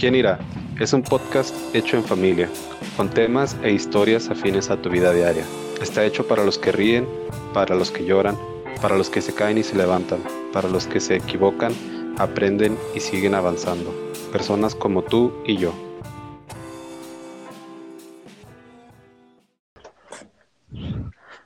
[0.00, 0.38] ¿Quién irá?
[0.80, 2.48] Es un podcast hecho en familia,
[2.96, 5.44] con temas e historias afines a tu vida diaria.
[5.82, 7.06] Está hecho para los que ríen,
[7.52, 8.34] para los que lloran,
[8.80, 10.20] para los que se caen y se levantan,
[10.54, 11.74] para los que se equivocan,
[12.16, 13.92] aprenden y siguen avanzando.
[14.32, 15.74] Personas como tú y yo.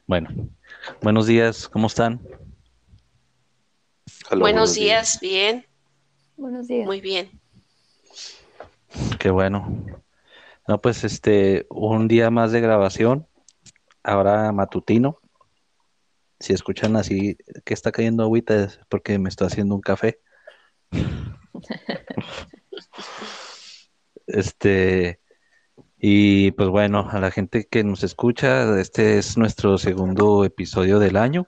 [0.06, 0.28] Bueno,
[1.02, 2.20] buenos días, ¿cómo están?
[4.30, 5.66] Buenos, días, bien.
[6.36, 6.86] Buenos días.
[6.86, 7.40] Muy bien.
[9.18, 9.84] Qué bueno.
[10.66, 13.26] No, pues este, un día más de grabación,
[14.02, 15.18] ahora matutino.
[16.40, 20.20] Si escuchan así que está cayendo agüita es porque me estoy haciendo un café.
[24.26, 25.20] este,
[25.98, 31.16] y pues bueno, a la gente que nos escucha, este es nuestro segundo episodio del
[31.16, 31.46] año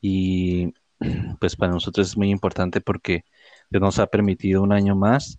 [0.00, 0.74] y
[1.40, 3.24] pues para nosotros es muy importante porque
[3.70, 5.38] nos ha permitido un año más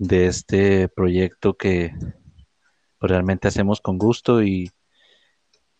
[0.00, 1.94] de este proyecto que
[3.00, 4.72] realmente hacemos con gusto y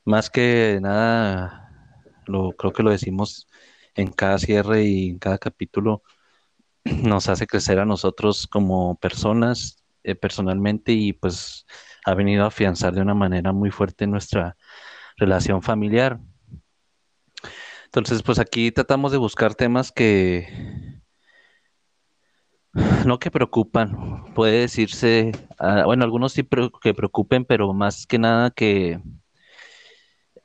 [0.04, 3.48] más que nada, lo, creo que lo decimos
[3.94, 6.02] en cada cierre y en cada capítulo,
[6.84, 11.66] nos hace crecer a nosotros como personas, eh, personalmente, y pues
[12.04, 14.54] ha venido a afianzar de una manera muy fuerte nuestra
[15.16, 16.20] relación familiar.
[17.86, 20.89] Entonces, pues aquí tratamos de buscar temas que,
[22.72, 26.46] no que preocupan, puede decirse, ah, bueno, algunos sí
[26.82, 29.00] que preocupen, pero más que nada que,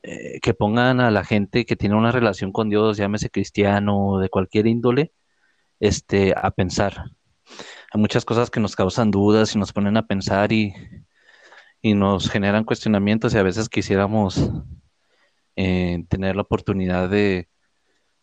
[0.03, 4.19] eh, que pongan a la gente que tiene una relación con Dios, llámese cristiano o
[4.19, 5.13] de cualquier índole,
[5.79, 7.11] este, a pensar.
[7.93, 10.73] Hay muchas cosas que nos causan dudas y nos ponen a pensar y,
[11.81, 14.51] y nos generan cuestionamientos y a veces quisiéramos
[15.55, 17.49] eh, tener la oportunidad de,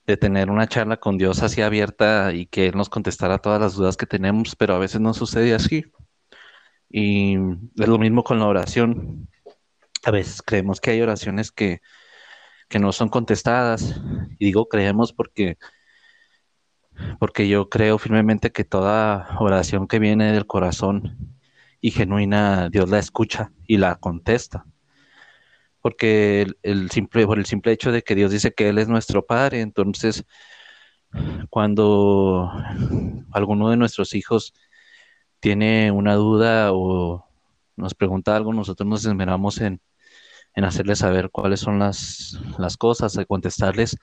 [0.06, 3.74] de tener una charla con Dios así abierta y que Él nos contestara todas las
[3.74, 5.84] dudas que tenemos, pero a veces no sucede así.
[6.90, 7.36] Y
[7.76, 9.28] es lo mismo con la oración.
[10.04, 11.80] A veces creemos que hay oraciones que,
[12.68, 14.00] que no son contestadas.
[14.38, 15.58] Y digo creemos porque,
[17.18, 21.36] porque yo creo firmemente que toda oración que viene del corazón
[21.80, 24.66] y genuina, Dios la escucha y la contesta
[25.82, 29.26] porque el, simple, por el simple hecho de que Dios dice que Él es nuestro
[29.26, 30.24] Padre, entonces
[31.50, 32.50] cuando
[33.32, 34.54] alguno de nuestros hijos
[35.40, 37.26] tiene una duda o
[37.76, 39.80] nos pregunta algo, nosotros nos esmeramos en,
[40.54, 43.98] en hacerles saber cuáles son las, las cosas, de contestarles,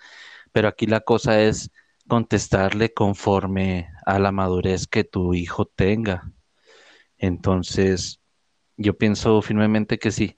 [0.51, 1.71] pero aquí la cosa es
[2.07, 6.33] contestarle conforme a la madurez que tu hijo tenga.
[7.17, 8.19] Entonces,
[8.77, 10.35] yo pienso firmemente que sí,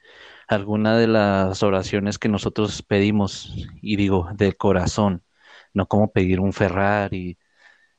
[0.52, 5.24] alguna de las oraciones que nosotros pedimos, y digo de corazón,
[5.74, 7.38] no como pedir un Ferrari,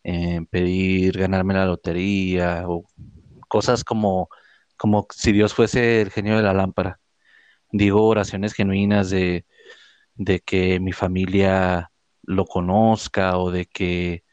[0.05, 2.85] eh, pedir ganarme la lotería o
[3.49, 4.29] cosas como,
[4.77, 7.01] como si Dios fuese el genio de la lámpara.
[7.73, 9.47] Digo oraciones genuinas de,
[10.17, 11.91] de que mi familia
[12.23, 14.25] lo conozca o de que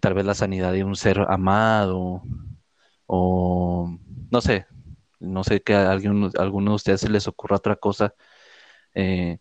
[0.00, 2.22] tal vez la sanidad de un ser amado
[3.06, 3.98] o
[4.30, 4.66] no sé,
[5.20, 8.14] no sé que a alguien, alguno de ustedes se les ocurra otra cosa,
[8.94, 9.38] eh,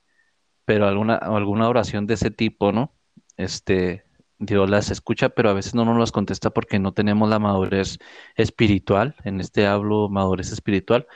[0.65, 2.95] pero alguna, alguna oración de ese tipo, ¿no?
[3.37, 4.05] Este,
[4.39, 7.99] Dios las escucha, pero a veces no nos las contesta porque no tenemos la madurez
[8.35, 11.07] espiritual, en este hablo madurez espiritual,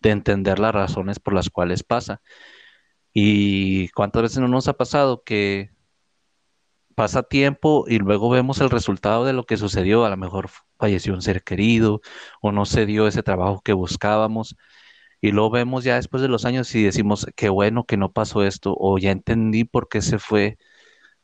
[0.00, 2.20] de entender las razones por las cuales pasa.
[3.12, 5.70] Y cuántas veces no nos ha pasado que
[6.94, 10.04] pasa tiempo y luego vemos el resultado de lo que sucedió.
[10.04, 10.50] A lo mejor
[10.84, 12.00] falleció un ser querido
[12.42, 14.56] o no se dio ese trabajo que buscábamos.
[15.20, 18.44] Y lo vemos ya después de los años y decimos, qué bueno que no pasó
[18.44, 20.58] esto, o ya entendí por qué se fue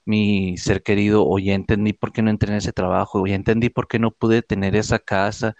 [0.07, 3.35] mi ser querido, o ya entendí por qué no entré en ese trabajo, o ya
[3.37, 5.55] entendí por qué no pude tener esa casa,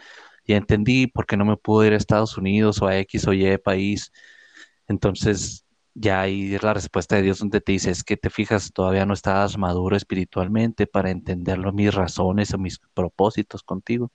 [0.47, 3.33] ya entendí por qué no me pude ir a Estados Unidos o a X o
[3.35, 4.13] Y país.
[4.89, 9.07] Entonces, ya ahí la respuesta de Dios donde te dice, es que te fijas, todavía
[9.07, 14.11] no estás maduro espiritualmente para entender mis razones o mis propósitos contigo.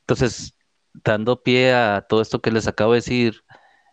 [0.00, 0.54] Entonces,
[0.94, 3.42] dando pie a todo esto que les acabo de decir,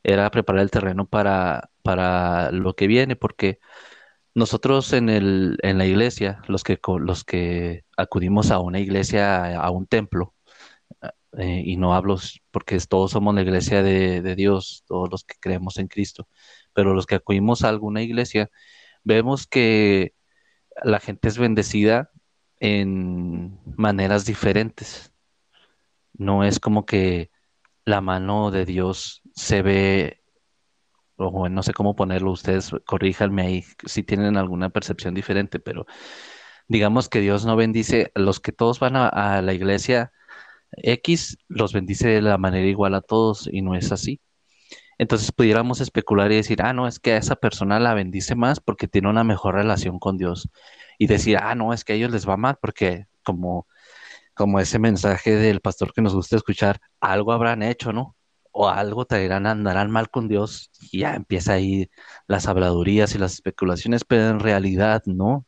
[0.03, 3.59] era preparar el terreno para, para lo que viene, porque
[4.35, 9.69] nosotros en, el, en la iglesia, los que, los que acudimos a una iglesia, a
[9.71, 10.35] un templo,
[11.37, 12.17] eh, y no hablo
[12.51, 16.27] porque todos somos la iglesia de, Dios, todos los que creemos en Cristo,
[16.73, 18.49] pero los que acudimos a alguna iglesia,
[19.03, 20.13] vemos que
[20.83, 22.11] la gente es bendecida
[22.59, 25.13] en maneras diferentes.
[26.13, 27.31] No es como que
[27.85, 30.21] la mano de Dios se ve,
[31.17, 35.85] o no sé cómo ponerlo, ustedes corríjanme ahí si tienen alguna percepción diferente, pero
[36.67, 40.13] digamos que Dios no bendice los que todos van a la iglesia
[40.77, 44.21] X los bendice de la manera igual a todos y no es así.
[44.97, 48.59] Entonces pudiéramos especular y decir, ah, no, es que a esa persona la bendice más
[48.59, 50.49] porque tiene una mejor relación con Dios.
[50.97, 53.67] Y decir, ah, no, es que a ellos les va mal porque como,
[54.33, 58.15] como ese mensaje del pastor que nos gusta escuchar, algo habrán hecho, ¿no?
[58.51, 61.89] O algo traerán, andarán mal con Dios y ya empieza ahí
[62.27, 65.45] las habladurías y las especulaciones, pero en realidad no.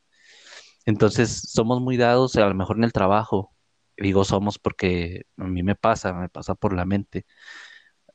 [0.86, 3.54] Entonces somos muy dados, a lo mejor en el trabajo,
[3.98, 7.26] digo somos porque a mí me pasa, me pasa por la mente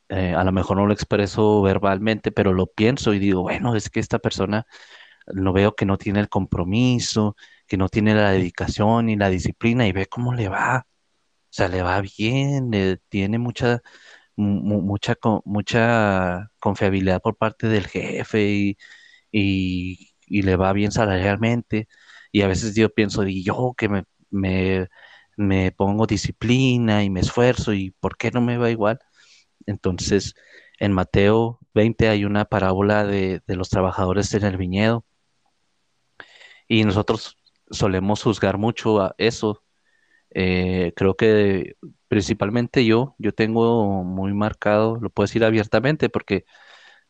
[0.09, 3.89] eh, a lo mejor no lo expreso verbalmente, pero lo pienso y digo, bueno, es
[3.89, 4.65] que esta persona
[5.27, 7.35] lo veo que no tiene el compromiso,
[7.67, 10.87] que no tiene la dedicación y la disciplina y ve cómo le va.
[10.87, 12.71] O sea, le va bien,
[13.09, 13.81] tiene mucha,
[14.35, 15.15] mucha,
[15.45, 18.77] mucha confiabilidad por parte del jefe y,
[20.27, 21.87] y, le va bien salarialmente.
[22.31, 24.89] Y a veces yo pienso, y yo que me, me,
[25.37, 28.99] me pongo disciplina y me esfuerzo, ¿y por qué no me va igual?
[29.65, 30.35] Entonces,
[30.79, 35.05] en Mateo 20 hay una parábola de, los trabajadores en el viñedo
[36.67, 37.37] y nosotros
[37.69, 39.63] solemos juzgar mucho a eso.
[40.31, 41.75] Eh, creo que
[42.07, 46.45] principalmente yo, yo tengo muy marcado, lo puedo decir abiertamente, porque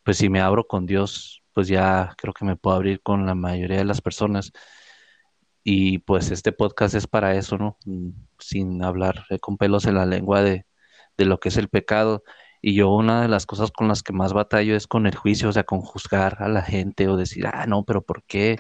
[0.03, 3.35] pues si me abro con Dios, pues ya creo que me puedo abrir con la
[3.35, 4.51] mayoría de las personas.
[5.63, 7.77] Y pues este podcast es para eso, ¿no?
[7.85, 10.65] Mm, sin hablar con pelos en la lengua de,
[11.17, 12.23] de lo que es el pecado.
[12.61, 15.49] Y yo una de las cosas con las que más batallo es con el juicio,
[15.49, 18.57] o sea, con juzgar a la gente o decir, ah, no, pero ¿por qué?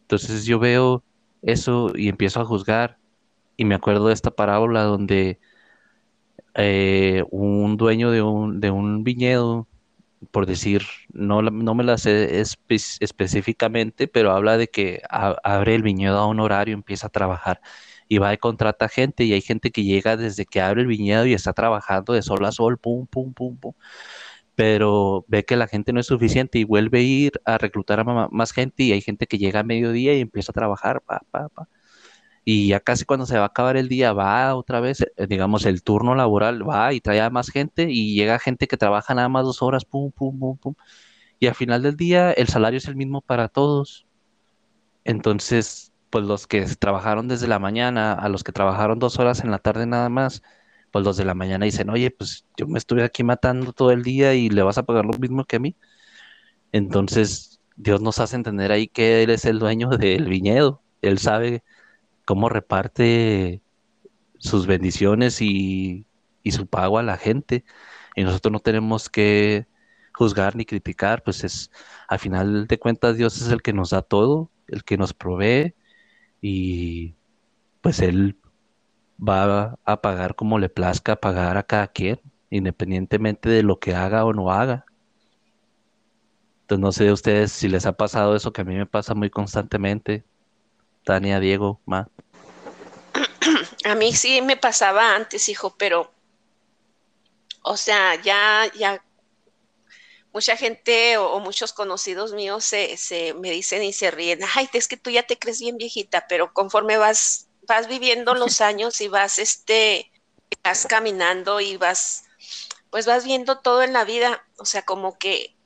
[0.00, 1.04] Entonces yo veo
[1.42, 2.98] eso y empiezo a juzgar
[3.56, 5.40] y me acuerdo de esta parábola donde
[6.54, 9.68] eh, un dueño de un, de un viñedo,
[10.30, 10.82] por decir,
[11.12, 16.40] no, no me la sé específicamente, pero habla de que abre el viñedo a un
[16.40, 17.60] horario, empieza a trabajar
[18.08, 21.26] y va y contrata gente y hay gente que llega desde que abre el viñedo
[21.26, 23.72] y está trabajando de sol a sol, pum, pum, pum, pum.
[24.54, 28.04] Pero ve que la gente no es suficiente y vuelve a ir a reclutar a
[28.30, 31.48] más gente y hay gente que llega a mediodía y empieza a trabajar, pa, pa,
[31.50, 31.68] pa.
[32.50, 35.66] Y ya casi cuando se va a acabar el día va otra vez, eh, digamos,
[35.66, 39.28] el turno laboral va y trae a más gente y llega gente que trabaja nada
[39.28, 40.74] más dos horas, pum, pum, pum, pum.
[41.40, 44.06] Y al final del día el salario es el mismo para todos.
[45.04, 49.50] Entonces, pues los que trabajaron desde la mañana a los que trabajaron dos horas en
[49.50, 50.42] la tarde nada más,
[50.90, 54.02] pues los de la mañana dicen, oye, pues yo me estuve aquí matando todo el
[54.02, 55.76] día y le vas a pagar lo mismo que a mí.
[56.72, 60.82] Entonces, Dios nos hace entender ahí que Él es el dueño del viñedo.
[61.02, 61.62] Él sabe
[62.28, 63.62] cómo reparte
[64.38, 66.06] sus bendiciones y,
[66.42, 67.64] y su pago a la gente.
[68.16, 69.66] Y nosotros no tenemos que
[70.12, 71.70] juzgar ni criticar, pues es,
[72.06, 75.74] al final de cuentas, Dios es el que nos da todo, el que nos provee
[76.42, 77.16] y
[77.82, 78.36] pues él
[79.18, 82.20] va a pagar como le plazca pagar a cada quien,
[82.50, 84.84] independientemente de lo que haga o no haga.
[86.62, 89.14] Entonces no sé de ustedes si les ha pasado eso que a mí me pasa
[89.14, 90.24] muy constantemente.
[91.08, 92.06] Tania, Diego, Ma.
[93.86, 96.12] A mí sí me pasaba antes, hijo, pero,
[97.62, 99.02] o sea, ya, ya
[100.34, 104.86] mucha gente o, muchos conocidos míos se, se, me dicen y se ríen, ay, es
[104.86, 109.08] que tú ya te crees bien viejita, pero conforme vas, vas viviendo los años y
[109.08, 110.12] vas, este,
[110.62, 112.24] vas caminando y vas,
[112.90, 115.56] pues vas viendo todo en la vida, o sea, como que,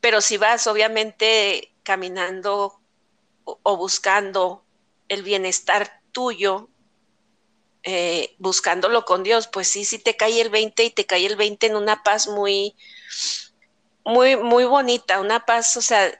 [0.00, 2.77] pero si vas obviamente caminando
[3.62, 4.64] o, buscando
[5.08, 6.68] el bienestar tuyo,
[7.82, 11.36] eh, buscándolo con Dios, pues sí, sí te cae el 20 y te cae el
[11.36, 12.74] 20 en una paz muy,
[14.04, 16.12] muy, muy bonita, una paz, o sea,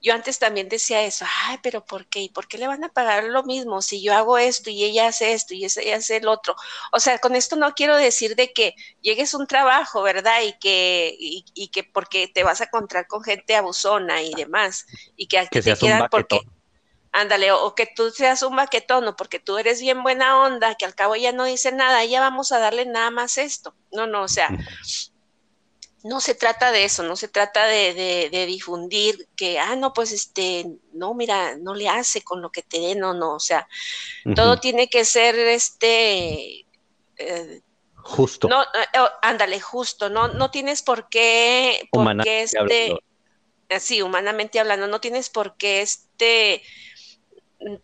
[0.00, 2.20] yo antes también decía eso, ay, pero ¿por qué?
[2.20, 5.08] ¿Y por qué le van a pagar lo mismo si yo hago esto y ella
[5.08, 6.54] hace esto y ella hace el otro?
[6.92, 10.42] O sea, con esto no quiero decir de que llegues a un trabajo, ¿verdad?
[10.42, 15.26] Y que, y, que porque te vas a encontrar con gente abusona y demás, y
[15.26, 16.40] que aquí te quedan porque...
[17.18, 20.84] Ándale, o, que tú seas un baquetón, o porque tú eres bien buena onda, que
[20.84, 23.74] al cabo ella no dice nada, ya vamos a darle nada más esto.
[23.90, 24.50] No, no, o sea,
[26.04, 30.66] no se trata de eso, no se trata de, difundir que, ah, no, pues este,
[30.92, 33.66] no, mira, no le hace con lo que te dé, no, no, o sea,
[34.36, 36.66] todo tiene que ser este...
[37.16, 37.62] Eh,
[37.96, 38.46] justo.
[38.46, 42.96] No, eh, oh, ándale, justo, no, no tienes por qué, por qué este,
[43.80, 46.62] sí, humanamente hablando, no tienes por qué este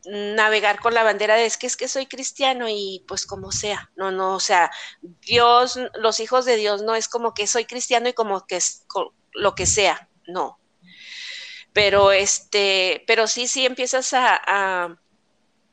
[0.04, 3.90] navegar con la bandera de es que es que soy cristiano y pues como sea,
[3.96, 4.70] no, no, o sea,
[5.02, 8.86] Dios, los hijos de Dios no es como que soy cristiano y como que es
[9.32, 10.58] lo que sea, no.
[11.72, 14.96] Pero este, pero sí, sí empiezas a,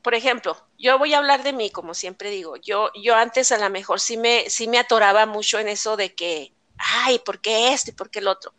[0.02, 3.58] por ejemplo, yo voy a hablar de mí, como siempre digo, yo, yo antes a
[3.58, 7.72] lo mejor sí me, sí me atoraba mucho en eso de que, ay, ¿por qué
[7.72, 8.52] esto y por qué el otro?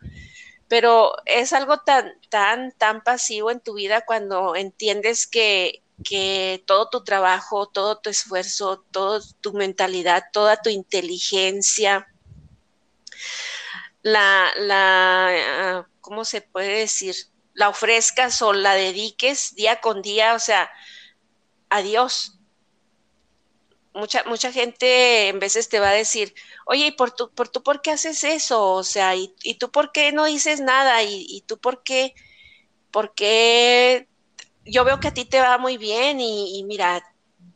[0.74, 6.90] Pero es algo tan, tan, tan pasivo en tu vida cuando entiendes que, que todo
[6.90, 12.08] tu trabajo, todo tu esfuerzo, toda tu mentalidad, toda tu inteligencia,
[14.02, 17.14] la, la, ah, ¿cómo se puede decir?
[17.54, 20.72] La ofrezcas o la dediques día con día, o sea,
[21.70, 22.40] a Dios.
[23.94, 26.34] Mucha, mucha gente en veces te va a decir,
[26.66, 28.72] oye, ¿y por tú, por tú por qué haces eso?
[28.72, 31.04] O sea, ¿y, tú por qué no dices nada?
[31.04, 32.16] ¿Y, tú por qué,
[32.92, 34.08] por qué
[34.66, 37.04] yo veo que a ti te va muy bien y, mira,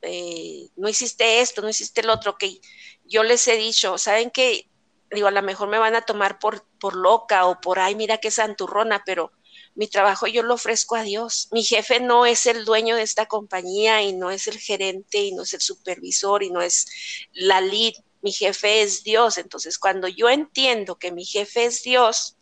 [0.04, 2.60] eh, no hiciste esto, no hiciste el otro, que
[3.06, 4.70] yo les he dicho, ¿saben que
[5.10, 8.18] Digo, a lo mejor me van a tomar por, por loca o por, ay, mira
[8.18, 9.32] qué santurrona, pero
[9.78, 11.50] mi trabajo yo lo ofrezco a Dios.
[11.52, 15.34] Mi jefe no es el dueño de esta compañía y no es el gerente y
[15.34, 16.88] no es el supervisor y no es
[17.32, 17.94] la lead.
[18.24, 19.38] Mi jefe es Dios.
[19.38, 22.38] Entonces, cuando yo entiendo que mi jefe es Dios,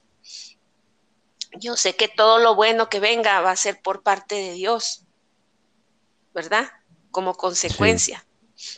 [1.60, 5.04] yo sé que todo lo bueno que venga va a ser por parte de Dios,
[6.34, 6.72] ¿verdad?
[7.12, 8.25] Como consecuencia.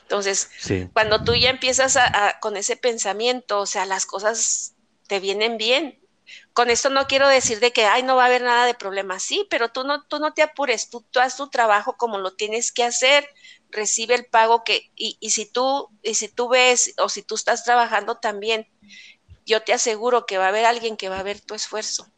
[0.01, 0.49] Entonces,
[0.93, 1.95] cuando tú ya empiezas
[2.41, 4.73] con ese pensamiento, o sea, las cosas
[5.05, 6.01] te vienen bien.
[6.53, 9.19] Con esto no quiero decir de que, ay, no va a haber nada de problema,
[9.19, 12.35] sí, pero tú no, tú no te apures, tú, tú haz tu trabajo como lo
[12.35, 13.29] tienes que hacer,
[13.69, 17.35] recibe el pago que, y, y si tú, y si tú ves, o si tú
[17.35, 18.67] estás trabajando también,
[19.45, 22.11] yo te aseguro que va a haber alguien que va a ver tu esfuerzo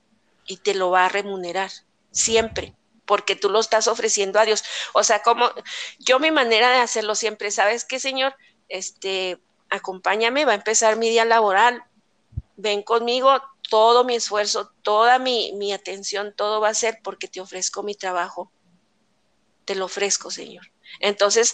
[0.45, 1.71] y te lo va a remunerar,
[2.11, 2.75] siempre,
[3.05, 4.63] porque tú lo estás ofreciendo a Dios.
[4.93, 5.51] O sea, como
[5.99, 8.35] yo mi manera de hacerlo siempre, ¿sabes qué, Señor?
[8.67, 9.39] Este,
[9.69, 11.83] acompáñame, va a empezar mi día laboral,
[12.57, 17.41] ven conmigo, todo mi esfuerzo, toda mi, mi atención, todo va a ser porque te
[17.41, 18.51] ofrezco mi trabajo.
[19.65, 20.71] Te lo ofrezco, Señor.
[20.99, 21.53] Entonces,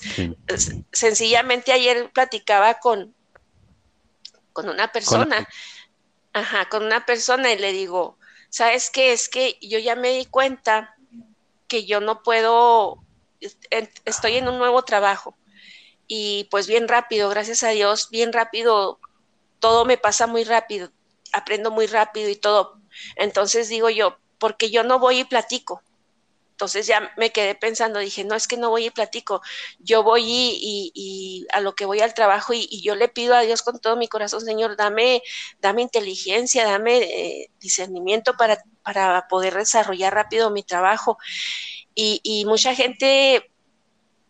[0.91, 3.13] sencillamente ayer platicaba con,
[4.53, 5.47] con una persona,
[6.33, 8.17] ajá, con una persona y le digo,
[8.49, 9.11] ¿sabes qué?
[9.11, 10.95] Es que yo ya me di cuenta
[11.67, 13.03] que yo no puedo,
[14.05, 15.37] estoy en un nuevo trabajo
[16.07, 18.99] y pues bien rápido, gracias a Dios, bien rápido,
[19.59, 20.91] todo me pasa muy rápido,
[21.35, 22.79] aprendo muy rápido y todo.
[23.15, 25.81] Entonces digo yo, porque yo no voy y platico,
[26.55, 29.41] entonces ya me quedé pensando, dije, no, es que no voy y platico,
[29.79, 33.61] yo voy y, a lo que voy al trabajo y, yo le pido a Dios
[33.61, 35.21] con todo mi corazón, Señor, dame,
[35.59, 41.17] dame inteligencia, dame eh, discernimiento para, para poder desarrollar rápido mi trabajo.
[41.93, 43.51] Y, mucha gente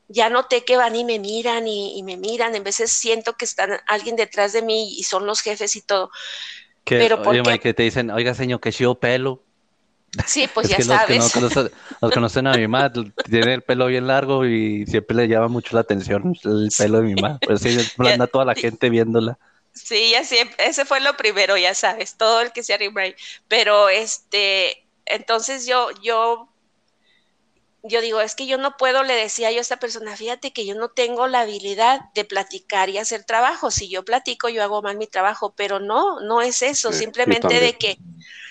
[0.08, 3.80] ya noté que van y me miran y, me miran, en veces siento que están
[3.86, 6.10] alguien detrás de mí y son los jefes y todo.
[6.86, 9.42] Pero oye, que te dicen, oiga, señor, que yo pelo.
[10.26, 11.18] Sí, pues ya sabes.
[11.18, 12.92] Los que, no conocen, a mi mamá,
[13.30, 17.04] tiene el pelo bien largo y siempre le llama mucho la atención el pelo de
[17.04, 17.40] mi mamá.
[17.46, 19.38] Pues sí, anda toda la gente viéndola.
[19.74, 23.16] Sí, ya siempre, ese fue lo primero, ya sabes, todo el que se arriba ahí.
[23.50, 26.48] Pero este, entonces yo, yo,
[27.88, 30.66] yo digo, es que yo no puedo, le decía yo a esta persona, fíjate que
[30.66, 33.70] yo no tengo la habilidad de platicar y hacer trabajo.
[33.70, 37.78] Si yo platico, yo hago mal mi trabajo, pero no, no es eso, simplemente de
[37.78, 37.98] que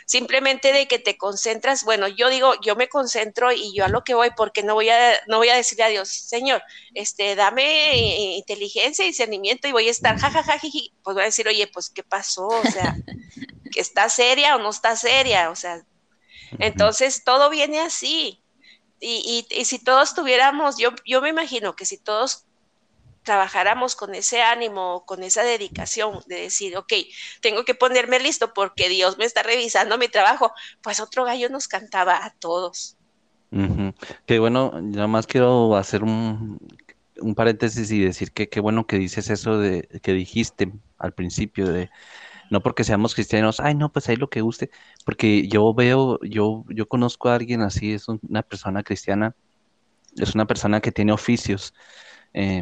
[0.07, 4.05] simplemente de que te concentras, bueno, yo digo, yo me concentro y yo a lo
[4.05, 6.63] que voy, porque no voy a, no voy a decirle a Dios, Señor,
[6.93, 11.67] este, dame inteligencia y discernimiento y voy a estar jajaja, pues voy a decir, oye,
[11.69, 12.47] pues, ¿qué pasó?
[12.47, 12.97] O sea,
[13.73, 15.85] que está seria o no está seria, o sea,
[16.59, 18.44] entonces todo viene así.
[19.01, 22.45] Y, y, y si todos tuviéramos, yo, yo me imagino que si todos
[23.25, 26.93] trabajáramos con ese ánimo, con esa dedicación de decir, ok,
[27.41, 31.67] tengo que ponerme listo porque Dios me está revisando mi trabajo, pues otro gallo nos
[31.67, 32.97] cantaba a todos.
[34.27, 36.59] Qué bueno, nada más quiero hacer un,
[37.21, 41.73] un paréntesis y decir que qué bueno que dices eso de que dijiste al principio
[41.73, 41.91] de
[42.55, 44.71] no porque seamos cristianos, ay no, pues ahí lo que guste,
[45.05, 49.35] porque yo veo, yo, yo conozco a alguien así, es una persona cristiana,
[50.17, 51.75] es una persona que tiene oficios.
[52.33, 52.61] Eh,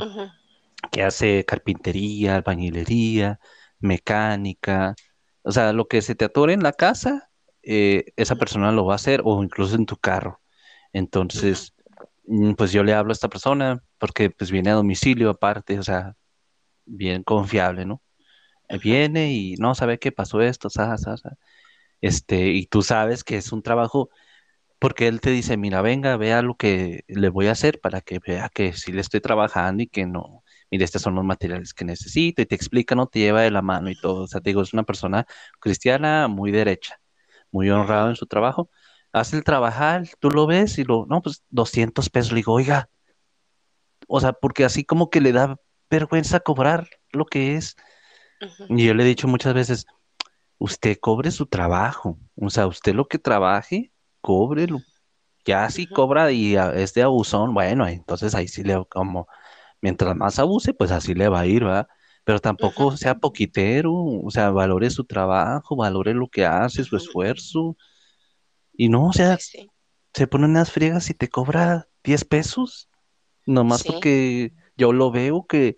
[0.91, 3.39] que hace carpintería, albañilería,
[3.79, 4.95] mecánica,
[5.43, 7.31] o sea, lo que se te atore en la casa,
[7.63, 10.41] eh, esa persona lo va a hacer o incluso en tu carro.
[10.93, 11.75] Entonces,
[12.27, 15.83] mm, pues yo le hablo a esta persona porque pues viene a domicilio aparte, o
[15.83, 16.17] sea,
[16.85, 18.03] bien confiable, ¿no?
[18.79, 21.17] Viene y no sabe qué pasó esto, sa, sa,
[22.01, 24.11] este, y tú sabes que es un trabajo
[24.81, 28.19] porque él te dice, mira, venga, vea lo que le voy a hacer para que
[28.27, 31.85] vea que sí le estoy trabajando y que no, mire, estos son los materiales que
[31.85, 34.25] necesito y te explica, no te lleva de la mano y todo.
[34.25, 35.27] O sea, te digo, es una persona
[35.61, 37.01] cristiana muy derecha,
[37.53, 38.71] muy honrado en su trabajo.
[39.13, 42.33] Hace el trabajar, tú lo ves y lo, no, pues 200 pesos.
[42.33, 42.91] Le digo, oiga,
[44.09, 45.57] o sea, porque así como que le da
[45.91, 47.77] vergüenza cobrar lo que es.
[48.69, 49.87] Y yo le he dicho muchas veces,
[50.59, 54.81] usted cobre su trabajo, o sea, usted lo que trabaje, cóbrelo.
[55.45, 59.27] Ya si cobra y es de abusón, bueno, entonces ahí sí le como,
[59.81, 61.89] mientras más abuse, pues así le va a ir, ¿verdad?
[62.25, 67.77] Pero tampoco sea poquitero, o sea, valore su trabajo, valore lo que hace, su esfuerzo.
[68.73, 69.37] Y no, o sea,
[70.15, 72.89] se ponen unas friegas y te cobra 10 pesos,
[73.45, 75.77] nomás porque yo lo veo que,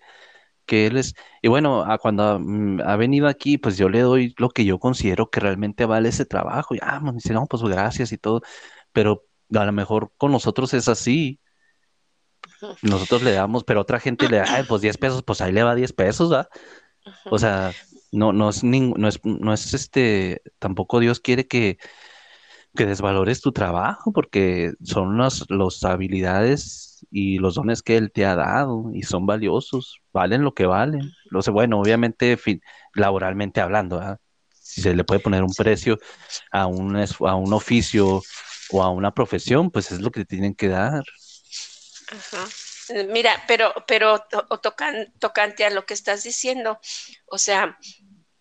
[0.66, 4.50] que él es, y bueno, cuando mm, ha venido aquí, pues yo le doy lo
[4.50, 8.12] que yo considero que realmente vale ese trabajo, y ah, me dice, no, pues gracias
[8.12, 8.42] y todo,
[8.92, 11.40] pero a lo mejor con nosotros es así,
[12.83, 15.75] nosotros le damos, pero otra gente le da, pues 10 pesos, pues ahí le va
[15.75, 16.49] 10 pesos, ¿va?
[17.30, 17.73] O sea,
[18.12, 21.78] no, no es, no es, no es este, tampoco Dios quiere que,
[22.75, 28.25] que desvalores tu trabajo, porque son las, las habilidades y los dones que Él te
[28.25, 31.12] ha dado y son valiosos, valen lo que valen.
[31.26, 32.38] Lo sé, bueno, obviamente
[32.94, 34.18] laboralmente hablando,
[34.52, 35.99] si se le puede poner un precio
[36.50, 38.23] a un, a un oficio
[38.70, 41.04] o a una profesión, pues es lo que tienen que dar.
[42.11, 42.46] Ajá.
[43.08, 44.25] Mira, pero, pero
[44.62, 46.78] tocan, tocante a lo que estás diciendo,
[47.26, 47.78] o sea,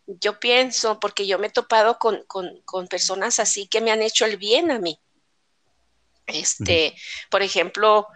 [0.05, 2.25] yo pienso, porque yo me he topado con,
[2.89, 4.99] personas así que me han hecho el bien a mí.
[6.27, 6.95] Este,
[7.29, 8.07] por ejemplo,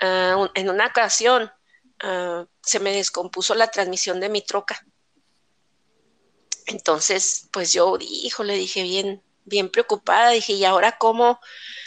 [0.00, 1.50] ah, en una ocasión
[2.00, 4.84] ah, se me descompuso la transmisión de mi troca.
[6.66, 11.40] Entonces, pues yo, hijo, le dije bien, bien preocupada, dije, ¿y ahora cómo,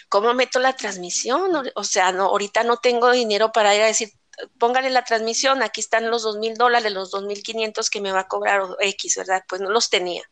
[0.10, 1.52] cómo meto la transmisión?
[1.76, 4.12] O sea, no, ahorita no tengo dinero para ir a decir,
[4.60, 8.12] póngale la transmisión, aquí están los dos mil dólares, los dos mil quinientos que me
[8.12, 9.44] va a cobrar X, ¿verdad?
[9.48, 10.24] Pues no los tenía.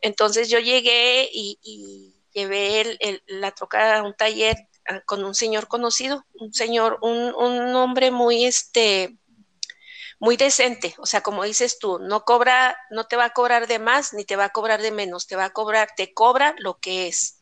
[0.00, 4.56] Entonces yo llegué y, llevé la troca a un taller
[5.06, 9.18] con un señor conocido, un señor, un, un hombre muy, este,
[10.22, 13.80] muy decente, o sea, como dices tú, no cobra, no te va a cobrar de
[13.80, 16.78] más ni te va a cobrar de menos, te va a cobrar, te cobra lo
[16.78, 17.40] que es.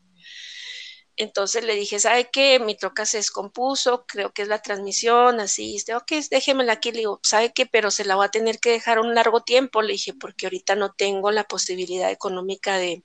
[1.15, 2.59] Entonces le dije, ¿sabe qué?
[2.59, 6.99] Mi troca se descompuso, creo que es la transmisión, así, este, ok, déjemela aquí, le
[6.99, 7.67] digo, ¿sabe qué?
[7.67, 10.75] Pero se la voy a tener que dejar un largo tiempo, le dije, porque ahorita
[10.75, 13.03] no tengo la posibilidad económica de,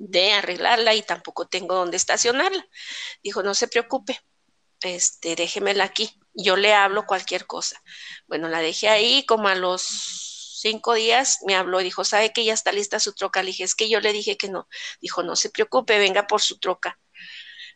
[0.00, 2.66] de arreglarla y tampoco tengo dónde estacionarla.
[3.22, 4.18] Dijo, no se preocupe,
[4.80, 7.80] este, déjemela aquí, yo le hablo cualquier cosa.
[8.26, 12.44] Bueno, la dejé ahí como a los cinco días me habló y dijo, ¿sabe que
[12.44, 13.42] ya está lista su troca?
[13.42, 14.68] Le dije, es que yo le dije que no.
[15.00, 16.98] Dijo, no se preocupe, venga por su troca.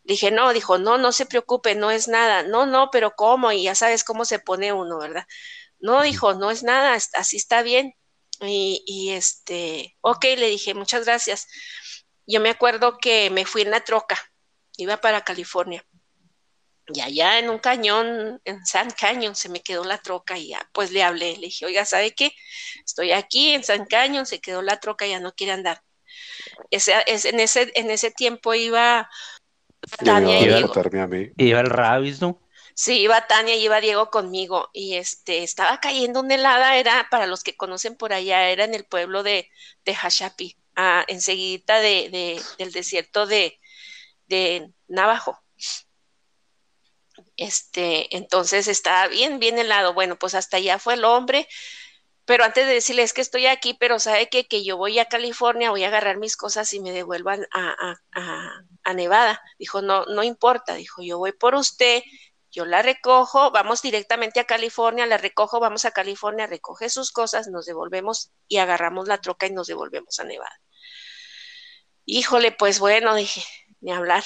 [0.04, 2.42] Dije, no, dijo, no, no se preocupe, no es nada.
[2.42, 3.52] No, no, pero ¿cómo?
[3.52, 5.26] Y ya sabes cómo se pone uno, ¿verdad?
[5.78, 7.94] No, dijo, no es nada, así está bien.
[8.40, 11.46] Y, y este, ok, le dije, muchas gracias.
[12.26, 14.18] Yo me acuerdo que me fui en la troca,
[14.76, 15.84] iba para California.
[16.86, 20.68] Y allá en un cañón, en San Canyon, se me quedó la troca y ya,
[20.72, 22.32] pues le hablé, le dije, oiga, ¿sabe qué?
[22.84, 25.82] Estoy aquí en San Canyon, se quedó la troca, ya no quiere andar.
[26.70, 29.08] Ese, en, ese, en ese tiempo iba
[30.04, 30.72] Tania y Diego.
[31.36, 32.40] Iba el Rabis, ¿no?
[32.74, 37.26] Sí, iba Tania y iba Diego conmigo y este estaba cayendo una helada, era para
[37.26, 39.48] los que conocen por allá, era en el pueblo de,
[39.84, 43.60] de Hashapi, ah, enseguida de, del desierto de,
[44.26, 45.40] de Navajo.
[47.36, 49.94] Este, entonces estaba bien, bien helado.
[49.94, 51.48] Bueno, pues hasta allá fue el hombre.
[52.24, 55.06] Pero antes de decirle es que estoy aquí, pero sabe que, que yo voy a
[55.06, 59.42] California, voy a agarrar mis cosas y me devuelvan a, a, Nevada.
[59.58, 60.74] Dijo, no, no importa.
[60.74, 62.02] Dijo, yo voy por usted,
[62.54, 67.48] yo la recojo, vamos directamente a California, la recojo, vamos a California, recoge sus cosas,
[67.48, 70.60] nos devolvemos y agarramos la troca y nos devolvemos a Nevada.
[72.04, 73.42] Híjole, pues bueno, dije,
[73.80, 74.22] ni hablar.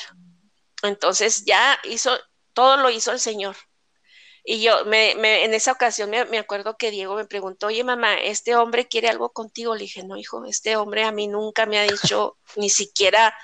[0.82, 2.18] Entonces ya hizo,
[2.52, 3.56] todo lo hizo el Señor.
[4.44, 5.12] Y yo, me,
[5.44, 9.32] en esa ocasión me, acuerdo que Diego me preguntó, oye mamá, ¿este hombre quiere algo
[9.32, 9.74] contigo?
[9.74, 13.34] Le dije, no, hijo, este hombre a mí nunca me ha dicho ni siquiera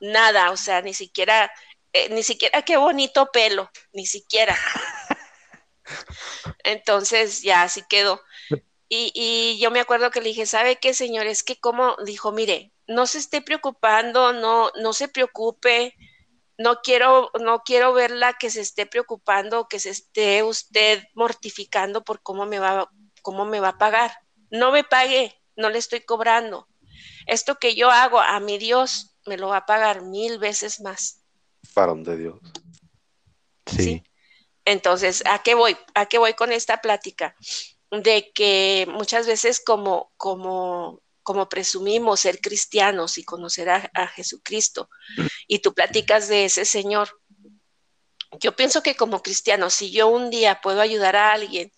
[0.00, 1.52] nada, o sea, ni siquiera,
[1.92, 4.56] eh, ni siquiera qué bonito pelo, ni siquiera.
[6.64, 8.20] Entonces ya así quedó.
[8.88, 11.26] Y, y, yo me acuerdo que le dije, ¿sabe qué, señor?
[11.26, 15.94] Es que como dijo, mire, no se esté preocupando, no, no se preocupe,
[16.58, 22.22] no quiero, no quiero verla que se esté preocupando, que se esté usted mortificando por
[22.22, 22.90] cómo me va,
[23.22, 24.12] cómo me va a pagar.
[24.50, 26.68] No me pague, no le estoy cobrando.
[27.26, 31.19] Esto que yo hago a mi Dios me lo va a pagar mil veces más.
[31.74, 32.38] Para de Dios.
[33.66, 34.02] Sí.
[34.64, 35.76] Entonces, ¿a qué voy?
[35.94, 37.36] ¿A qué voy con esta plática?
[37.90, 44.88] De que muchas veces como, como como presumimos ser cristianos y conocer a, Jesucristo,
[45.46, 47.08] y tú platicas de ese Señor,
[48.40, 51.72] yo pienso que como cristiano, si yo un día puedo ayudar a alguien,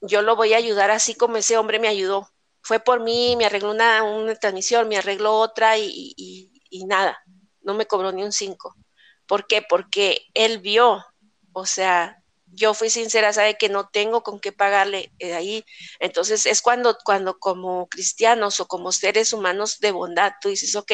[0.00, 2.32] yo lo voy a ayudar así como ese hombre me ayudó.
[2.62, 7.18] Fue por mí, me arregló una, una transmisión, me arregló otra y, y nada,
[7.66, 8.74] no me cobró ni un cinco.
[9.26, 9.60] ¿Por qué?
[9.60, 11.04] Porque él vio,
[11.52, 15.64] o sea, yo fui sincera, sabe que no tengo con qué pagarle eh, ahí.
[15.98, 20.92] Entonces es cuando, cuando como cristianos o como seres humanos de bondad, tú dices, ok,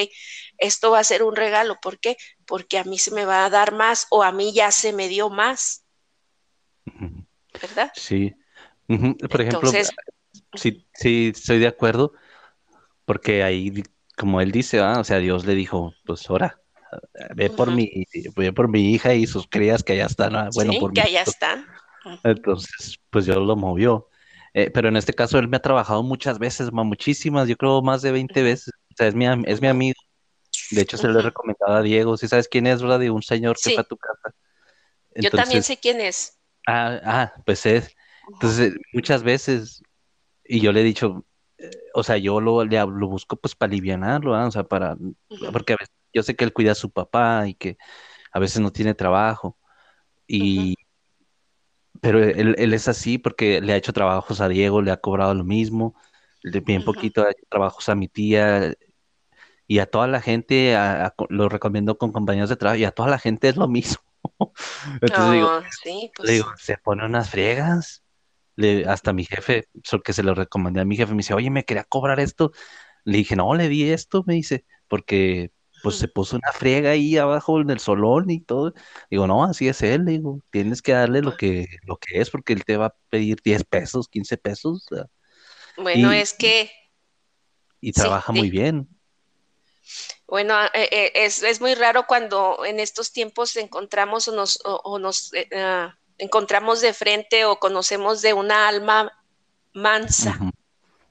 [0.58, 1.78] esto va a ser un regalo.
[1.80, 2.16] ¿Por qué?
[2.46, 5.08] Porque a mí se me va a dar más o a mí ya se me
[5.08, 5.85] dio más.
[7.61, 7.92] ¿Verdad?
[7.94, 8.35] Sí.
[8.87, 9.70] Por ejemplo,
[10.54, 12.12] sí, sí, estoy de acuerdo,
[13.04, 13.82] porque ahí,
[14.16, 16.62] como él dice, o sea, Dios le dijo, pues ahora,
[17.35, 20.72] ve por mi, ve por mi hija y sus crías que allá están, ah, bueno,
[20.78, 21.66] por que allá están.
[22.24, 24.09] Entonces, pues Dios lo movió.
[24.55, 28.02] Eh, pero en este caso él me ha trabajado muchas veces, muchísimas, yo creo más
[28.02, 28.74] de 20 veces.
[28.90, 29.98] O sea, es mi, es mi amigo.
[30.70, 32.16] De hecho, se lo he recomendado a Diego.
[32.16, 33.00] Si sabes quién es, ¿verdad?
[33.00, 34.35] De un señor que fue a tu casa.
[35.16, 36.38] yo también sé quién es.
[36.66, 37.94] Ah, ah, pues es.
[38.35, 39.83] Entonces, muchas veces,
[40.44, 41.24] y yo le he dicho,
[41.59, 44.96] eh, o sea, yo lo, le, lo busco pues para alivianarlo, o sea, para,
[45.52, 47.77] porque a veces yo sé que él cuida a su papá y que
[48.33, 49.59] a veces no tiene trabajo.
[50.27, 50.77] Y,
[52.01, 55.44] pero él, es así porque le ha hecho trabajos a Diego, le ha cobrado lo
[55.44, 55.94] mismo,
[56.42, 58.75] le bien poquito ha hecho trabajos a mi tía
[59.66, 60.77] y a toda la gente,
[61.29, 64.03] lo recomiendo con compañeros de trabajo y a toda la gente es lo mismo.
[65.01, 65.51] Entonces digo,
[66.16, 68.03] pues se pone unas friegas.
[68.55, 69.68] Le, hasta mi jefe,
[70.05, 72.53] que se lo recomendé a mi jefe, me dice, oye, me quería cobrar esto.
[73.05, 77.16] Le dije, no, le di esto, me dice, porque pues se puso una friega ahí
[77.16, 78.73] abajo en el solón y todo.
[79.11, 82.53] Digo, no, así es él, digo, tienes que darle lo que, lo que es porque
[82.53, 84.87] él te va a pedir 10 pesos, 15 pesos.
[85.77, 86.71] Bueno, es que...
[87.81, 88.88] Y trabaja muy bien.
[90.33, 95.35] Bueno, eh, eh, es, muy raro cuando en estos tiempos encontramos o nos, o, nos
[95.35, 99.12] eh, ah, encontramos de frente o conocemos de una alma
[99.75, 100.38] mansa.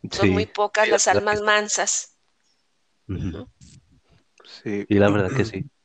[0.10, 2.16] Son muy pocas las almas mansas.
[4.63, 4.86] Sí.
[4.88, 5.65] Y la verdad que sí.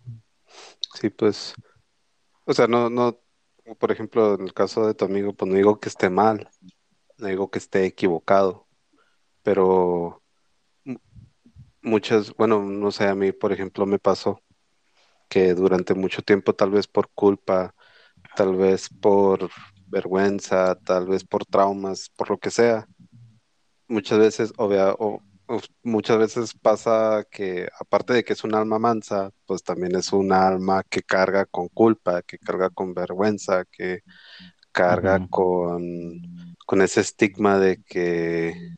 [0.94, 1.52] Sí, pues,
[2.46, 3.20] o sea, no, no,
[3.78, 6.48] por ejemplo, en el caso de tu amigo, pues no digo que esté mal,
[7.18, 8.66] no digo que esté equivocado,
[9.42, 10.22] pero
[11.82, 14.40] muchas, bueno, no sé, a mí, por ejemplo, me pasó
[15.28, 17.74] que durante mucho tiempo, tal vez por culpa,
[18.36, 19.50] tal vez por
[19.86, 22.86] vergüenza, tal vez por traumas, por lo que sea,
[23.88, 25.20] muchas veces, o,
[25.82, 30.32] muchas veces pasa que aparte de que es un alma mansa, pues también es un
[30.32, 34.02] alma que carga con culpa, que carga con vergüenza, que
[34.72, 36.20] carga con,
[36.66, 38.76] con ese estigma de que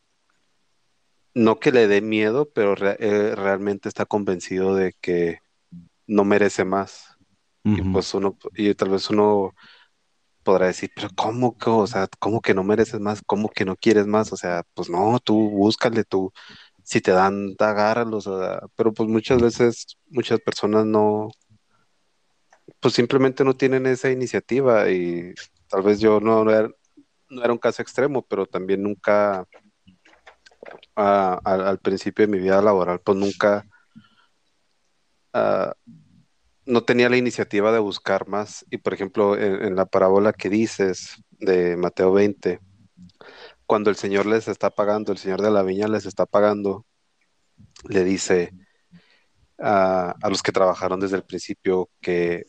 [1.34, 5.40] no que le dé miedo, pero eh, realmente está convencido de que
[6.06, 7.14] no merece más.
[7.64, 9.54] Y pues uno, y tal vez uno
[10.42, 11.70] podrá decir, pero ¿cómo que,
[12.18, 13.22] cómo que no mereces más?
[13.26, 14.32] ¿Cómo que no quieres más?
[14.32, 16.32] O sea, pues no, tú búscale, tú,
[16.82, 18.28] si te dan, agárralos,
[18.76, 21.28] pero pues muchas veces, muchas personas no,
[22.80, 25.34] pues simplemente no tienen esa iniciativa y
[25.68, 29.46] tal vez yo no, no, era, un caso extremo, pero también nunca,
[30.94, 33.66] al principio de mi vida laboral, pues nunca...
[35.34, 35.74] Ah,
[36.68, 38.64] no tenía la iniciativa de buscar más.
[38.70, 42.60] Y por ejemplo, en, la parábola que dices de Mateo 20,
[43.66, 46.84] cuando el Señor les está pagando, el Señor de la viña les está pagando,
[47.88, 48.52] le dice
[49.58, 52.44] a, los que trabajaron desde el principio que,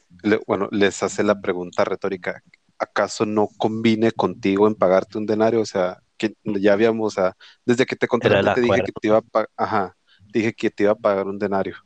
[0.45, 2.43] bueno, les hace la pregunta retórica,
[2.77, 5.61] ¿acaso no convine contigo en pagarte un denario?
[5.61, 9.07] O sea, que ya habíamos, o sea, desde que te contraté te dije que te
[9.07, 9.97] iba a ajá,
[10.33, 11.77] dije que te iba a pagar un denario.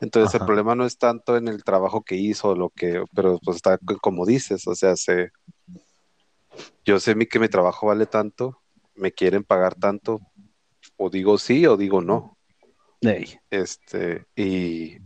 [0.00, 3.56] Entonces el problema no es tanto en el trabajo que hizo, lo que, pero pues
[3.56, 5.30] está como dices, o sea, se,
[6.84, 8.60] yo sé que mi trabajo vale tanto,
[8.94, 10.20] me quieren pagar tanto,
[10.96, 12.38] o digo sí o digo no.
[13.50, 14.96] Este, y,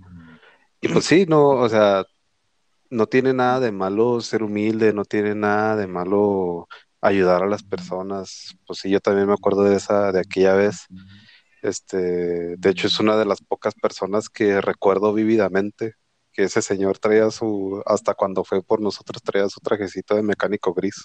[0.80, 2.04] y pues sí, no, o sea,
[2.90, 6.68] no tiene nada de malo ser humilde, no tiene nada de malo
[7.00, 8.56] ayudar a las personas.
[8.66, 10.86] Pues sí, yo también me acuerdo de esa, de aquella vez
[11.64, 15.94] este, de hecho, es una de las pocas personas que recuerdo vívidamente
[16.30, 20.74] que ese señor traía su, hasta cuando fue por nosotros, traía su trajecito de mecánico
[20.74, 21.02] gris.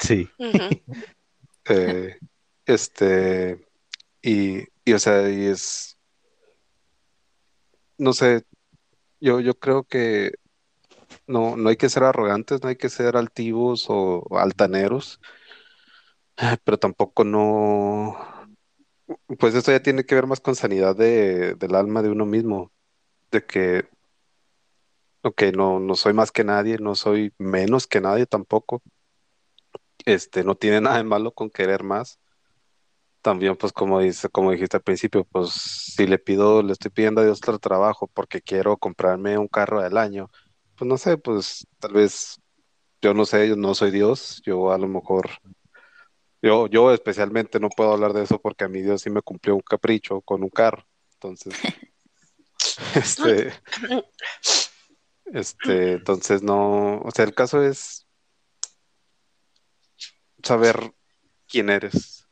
[0.00, 0.28] Sí.
[1.68, 2.18] Eh,
[2.66, 3.64] este,
[4.20, 5.96] y, y, o sea, y es,
[7.98, 8.42] no sé,
[9.20, 10.32] yo, yo creo que
[11.28, 15.20] no, no hay que ser arrogantes, no hay que ser altivos o altaneros,
[16.64, 18.16] pero tampoco no,
[19.38, 22.72] pues esto ya tiene que ver más con sanidad de, del alma de uno mismo,
[23.30, 23.88] de que
[25.22, 28.82] ok, no, no soy más que nadie, no soy menos que nadie tampoco.
[30.04, 32.18] Este, no tiene nada de malo con querer más.
[33.22, 37.20] También, pues, como dice, como dijiste al principio, pues, si le pido, le estoy pidiendo
[37.20, 40.28] a Dios otro trabajo porque quiero comprarme un carro del año,
[40.76, 42.40] pues no sé, pues tal vez,
[43.00, 45.30] yo no sé, yo no soy Dios, yo a lo mejor,
[46.42, 49.54] yo, yo especialmente no puedo hablar de eso porque a mi Dios sí me cumplió
[49.54, 50.84] un capricho con un carro.
[51.14, 51.54] Entonces,
[52.96, 53.52] este,
[55.26, 58.06] este, entonces no, o sea, el caso es
[60.42, 60.92] saber
[61.48, 62.28] quién eres,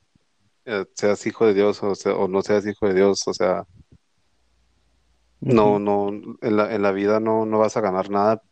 [0.64, 3.64] eh, seas hijo de Dios o, sea- o no seas hijo de Dios, o sea,
[5.40, 8.42] no, no, en la, en la vida no, no vas a ganar nada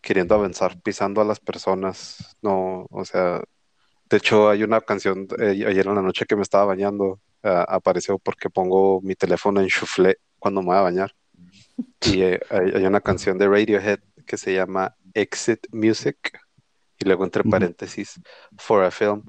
[0.00, 3.42] queriendo avanzar, pisando a las personas, no, o sea,
[4.14, 7.66] de hecho hay una canción eh, ayer en la noche que me estaba bañando, ah,
[7.68, 11.16] apareció porque pongo mi teléfono en shuffle cuando me voy a bañar.
[12.00, 16.38] Y eh, hay, hay una canción de Radiohead que se llama Exit Music
[16.96, 18.20] y luego entre paréntesis
[18.56, 19.24] For a Film.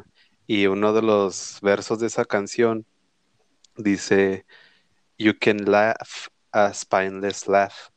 [0.46, 2.86] Y uno de los versos de esa canción
[3.78, 4.46] dice
[5.18, 7.90] You can laugh a spineless laugh.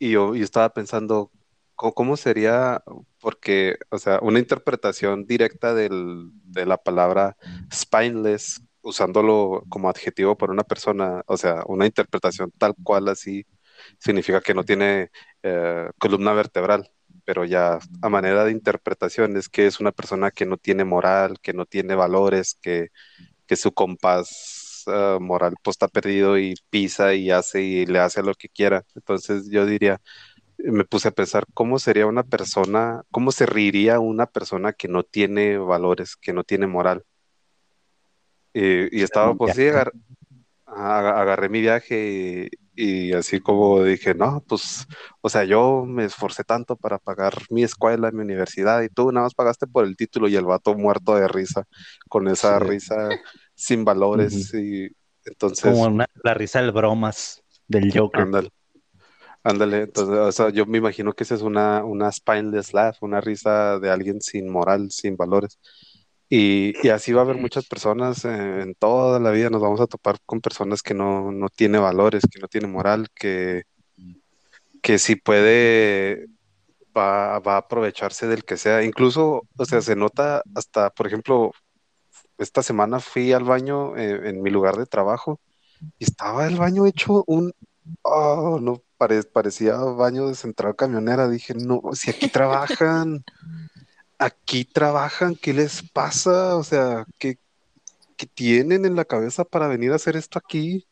[0.00, 1.30] Y yo, yo estaba pensando,
[1.76, 2.82] ¿cómo, cómo sería?
[3.20, 7.36] Porque, o sea, una interpretación directa del- de la palabra
[7.72, 13.46] spineless, usándolo como adjetivo para una persona, o sea, una interpretación tal cual así,
[13.98, 15.10] significa que no tiene
[15.42, 16.90] eh, columna vertebral,
[17.24, 21.38] pero ya a manera de interpretación es que es una persona que no tiene moral,
[21.42, 22.88] que no tiene valores, que,
[23.56, 28.34] su compás eh, moral pues está perdido y pisa y hace y le hace lo
[28.34, 28.84] que quiera.
[28.94, 30.00] Entonces yo diría,
[30.64, 35.02] me puse a pensar cómo sería una persona, cómo se reiría una persona que no
[35.02, 37.04] tiene valores, que no tiene moral.
[38.52, 39.92] Y, y estaba, pues sí, agar-
[40.66, 44.86] aga- agarré mi viaje y, y así como dije, no, pues,
[45.20, 49.26] o sea, yo me esforcé tanto para pagar mi escuela, mi universidad y tú nada
[49.26, 51.64] más pagaste por el título y el vato muerto de risa,
[52.08, 52.64] con esa Sí.
[52.66, 53.10] risa
[53.54, 54.88] sin valores y
[55.24, 58.50] entonces, Como una- la risa del bromas del Joker.
[59.42, 63.20] Ándale, entonces, o sea, yo me imagino que esa es una, una spineless laugh, una
[63.22, 65.58] risa de alguien sin moral, sin valores.
[66.28, 69.80] Y, y así va a haber muchas personas eh, en toda la vida, nos vamos
[69.80, 73.64] a topar con personas que no, no tienen valores, que no tienen moral, que,
[74.82, 76.26] que si puede,
[76.96, 78.82] va, va a aprovecharse del que sea.
[78.84, 81.52] Incluso, o sea, se nota hasta, por ejemplo,
[82.38, 85.40] esta semana fui al baño eh, en mi lugar de trabajo
[85.98, 87.52] y estaba el baño hecho un,
[88.02, 91.26] oh, no, pare- parecía baño de central camionera.
[91.26, 93.24] Dije, no, si aquí trabajan,
[94.18, 96.56] aquí trabajan, ¿qué les pasa?
[96.56, 97.38] O sea, ¿qué,
[98.18, 100.86] qué tienen en la cabeza para venir a hacer esto aquí?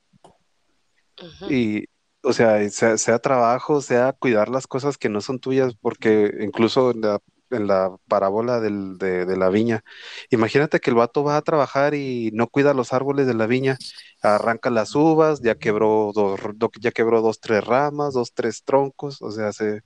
[1.51, 1.85] Y,
[2.23, 6.93] o sea, sea, sea trabajo, sea cuidar las cosas que no son tuyas, porque incluso
[6.93, 7.19] en la,
[7.51, 9.83] en la parábola del- de, de la viña,
[10.31, 13.77] imagínate que el vato va a trabajar y no cuida los árboles de la viña,
[14.23, 19.23] arranca las uvas, ya quebró dos, do- ya quebró dos, tres ramas, dos, tres troncos,
[19.23, 19.83] o sea, se,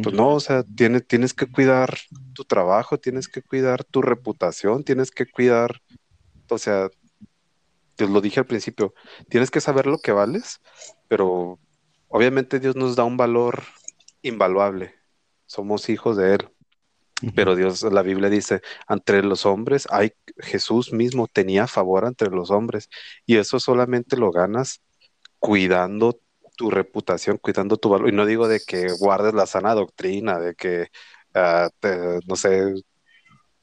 [0.00, 1.94] pues no, o sea, tienes, tienes que cuidar
[2.32, 5.80] tu trabajo, tienes que cuidar tu reputación, tienes que cuidar,
[6.50, 6.90] o sea,
[7.96, 8.94] te lo dije al principio,
[9.28, 10.60] tienes que saber lo que vales,
[11.08, 11.60] pero
[12.08, 13.62] obviamente Dios nos da un valor
[14.22, 14.94] invaluable.
[15.46, 16.50] Somos hijos de Él.
[17.34, 22.50] Pero Dios, la Biblia dice, entre los hombres hay, Jesús mismo tenía favor entre los
[22.50, 22.88] hombres,
[23.26, 24.82] y eso solamente lo ganas
[25.38, 26.20] cuidando
[26.56, 28.08] tu reputación, cuidando tu valor.
[28.10, 30.88] Y no digo de que guardes la sana doctrina, de que,
[31.34, 32.74] ah, te- no sé,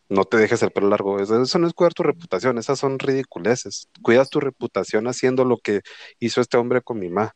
[0.09, 1.19] no te dejes el pelo largo.
[1.19, 3.89] Eso, eso no es cuidar tu reputación, esas son ridiculeces.
[4.01, 5.81] Cuidas tu reputación haciendo lo que
[6.19, 7.33] hizo este hombre con mi mamá.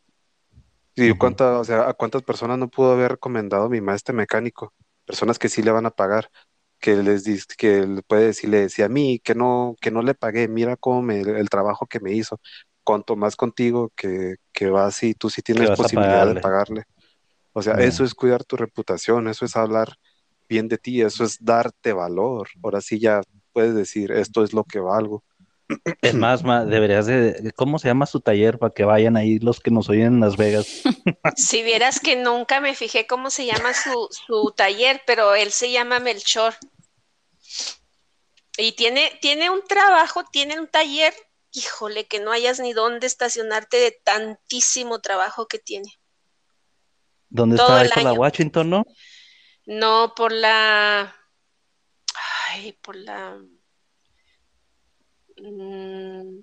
[0.96, 4.74] Y cuánta, o sea, a cuántas personas no pudo haber recomendado mi mamá este mecánico.
[5.12, 6.30] Personas que sí le van a pagar,
[6.80, 10.48] que les dis- que puede decirle, si a mí que no, que no le pagué,
[10.48, 12.40] mira cómo me, el trabajo que me hizo.
[12.84, 16.84] Cuanto más contigo que, que vas y tú sí tienes posibilidad de pagarle.
[17.54, 17.88] O sea, Eh.
[17.88, 19.96] eso es cuidar tu reputación, eso es hablar
[20.50, 22.50] bien de ti, eso es darte valor.
[22.64, 23.22] Ahora sí ya
[23.54, 25.24] puedes decir, esto es lo que valgo.
[26.02, 27.52] Es más, ma, deberías de...
[27.56, 30.38] ¿Cómo se llama su taller para que vayan ahí los que nos oyen en Las
[30.38, 30.68] Vegas?
[31.36, 35.72] Si vieras que nunca me fijé cómo se llama su, su taller, pero él se
[35.72, 36.56] llama Melchor.
[38.58, 41.14] Y tiene, tiene un trabajo, tiene un taller,
[41.52, 46.00] híjole, que no hayas ni dónde estacionarte de tantísimo trabajo que tiene.
[47.30, 48.20] ¿Dónde Todo está ahí por la.
[48.20, 48.86] Washington, no?
[49.66, 51.16] No por la.
[52.50, 53.42] Ay, por la.
[55.42, 56.40] Mm,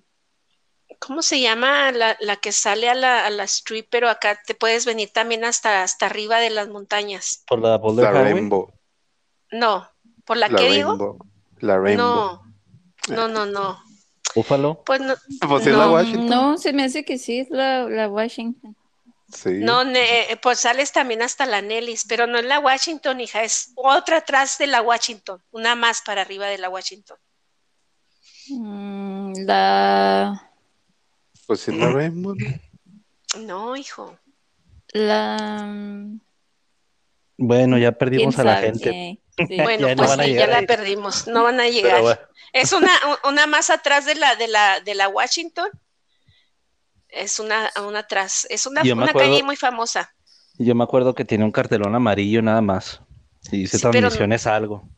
[0.99, 1.93] ¿cómo se llama?
[1.93, 5.45] La, la que sale a la, a la street, pero acá te puedes venir también
[5.45, 7.45] hasta, hasta arriba de las montañas.
[7.47, 8.23] Por la Boulder La.
[8.23, 8.73] Rainbow.
[9.51, 9.89] No,
[10.25, 10.89] ¿por la, La qué digo?
[10.91, 11.19] Rainbow.
[11.61, 12.41] La Rainbow.
[13.09, 13.83] No, no, no, no.
[14.35, 14.83] Búfalo.
[14.85, 15.15] Pues no,
[15.49, 16.27] Pues sí, es la No, Washington.
[16.29, 18.77] No, se me hace que sí es la, la Washington.
[19.33, 19.51] Sí.
[19.59, 23.43] no, ne- eh, pues sales también hasta la Nellis, pero no es la Washington, hija,
[23.43, 27.19] es otra atrás de la Washington, una más para arriba de la Washington.
[28.51, 30.51] Mm, la,
[31.47, 32.35] Pues es la Rainbow.
[32.35, 33.41] ¿no?
[33.41, 34.17] No, hijo.
[34.93, 36.07] la,
[37.37, 39.21] Bueno, ya perdimos a la gente.
[39.37, 39.57] sí.
[39.63, 42.01] Bueno, Ya no pues van a sí, ya llegar la perdimos, no van a llegar.
[42.03, 42.21] bueno,
[42.53, 42.91] Es una,
[43.25, 45.69] una más atrás de la, de la, de la Washington.
[47.09, 48.47] Es una, una atrás.
[48.51, 50.13] Es una, una acuerdo- calle muy famosa.
[50.59, 53.01] yo me acuerdo que tiene un cartelón amarillo nada más.
[53.53, 54.89] Y dice Sí, transmisiones algo.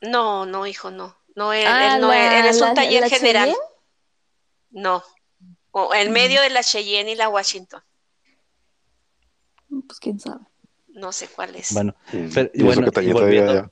[0.00, 1.16] No, no, hijo, no.
[1.36, 3.48] No, él, Ah, él no, la- él es un la- taller la general.
[3.50, 3.62] Cheyenne.
[4.70, 5.02] No.
[5.70, 7.82] O en medio de la Cheyenne y la Washington.
[9.86, 10.40] Pues quién sabe.
[10.88, 11.72] No sé cuál es.
[11.74, 12.28] Bueno, Mm.
[12.32, 13.70] Pero- y bueno, que y volviendo-.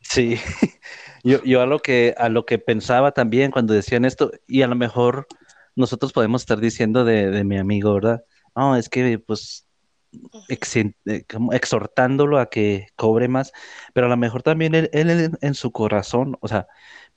[0.00, 0.36] Sí,
[1.24, 4.66] yo, yo a lo que a lo que pensaba también cuando decían esto, y a
[4.68, 5.26] lo mejor
[5.76, 8.24] nosotros podemos estar diciendo de, de mi amigo, ¿verdad?
[8.54, 9.66] No, es que pues
[11.06, 13.52] eh, como exhortándolo a que cobre más,
[13.94, 16.66] pero a lo mejor también él, él en, en su corazón, o sea,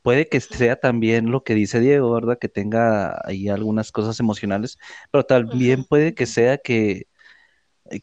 [0.01, 2.37] puede que sea también lo que dice Diego, ¿verdad?
[2.39, 4.77] Que tenga ahí algunas cosas emocionales,
[5.11, 7.07] pero también puede que sea que,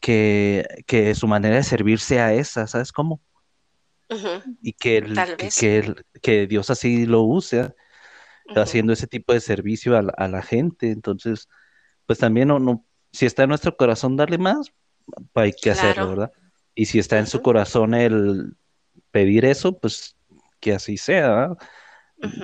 [0.01, 3.21] que, que su manera de servir sea esa, ¿sabes cómo?
[4.61, 7.73] Y que, el- que, que el- que Dios así lo use,
[8.45, 8.61] ujú.
[8.61, 10.91] haciendo ese tipo de servicio a la, a la gente.
[10.91, 11.49] Entonces,
[12.07, 14.71] pues también no, no, si está en nuestro corazón darle más,
[15.35, 16.09] hay que hacerlo.
[16.09, 16.31] ¿verdad?
[16.75, 18.55] Y si está en su corazón el
[19.11, 20.15] pedir eso, pues
[20.59, 21.55] que así sea.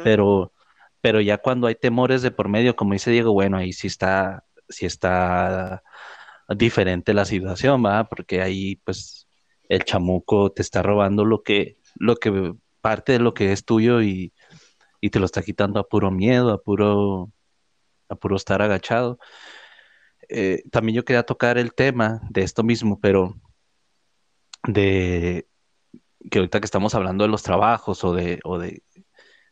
[0.03, 0.53] Pero,
[1.01, 4.45] pero ya cuando hay temores de por medio, como dice Diego, bueno, ahí sí está,
[4.67, 5.83] sí está
[6.49, 8.07] diferente la situación, ¿verdad?
[8.09, 9.27] Porque ahí, pues,
[9.69, 14.01] el chamuco te está robando lo que, lo que, parte de lo que es tuyo
[14.01, 14.33] y,
[15.01, 17.31] y te lo está quitando a puro miedo, a puro,
[18.09, 19.19] a puro estar agachado.
[20.29, 23.35] Eh, también yo quería tocar el tema de esto mismo, pero
[24.63, 25.47] de
[26.31, 28.83] que ahorita que estamos hablando de los trabajos o de, o de,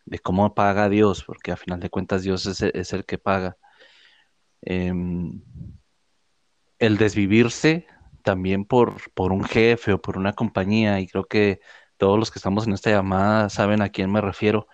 [0.06, 3.58] de cómo paga Dios, porque a final de cuentas Dios es, el- que paga.
[4.62, 5.42] Em,
[6.80, 7.88] el desvivirse
[8.24, 11.60] también por, por un jefe o por una compañía, y creo que
[11.98, 14.68] todos los que estamos en esta llamada saben a quién me refiero.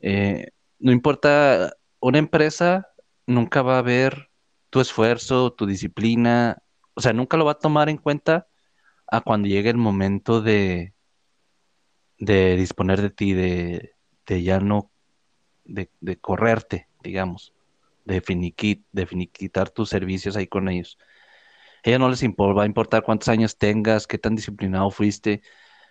[0.00, 2.88] Eh, no importa, una empresa
[3.26, 4.30] nunca va a ver
[4.70, 6.62] tu esfuerzo, tu disciplina,
[6.94, 8.48] o sea, nunca lo va a tomar en cuenta
[9.06, 10.94] a cuando llegue el momento de,
[12.18, 13.92] de disponer de ti, de,
[14.26, 14.90] de ya no,
[15.64, 17.54] de, de correrte, digamos,
[18.04, 20.98] de, finiquit, de finiquitar tus servicios ahí con ellos.
[21.84, 25.42] A ellos no les va a importar cuántos años tengas, qué tan disciplinado fuiste,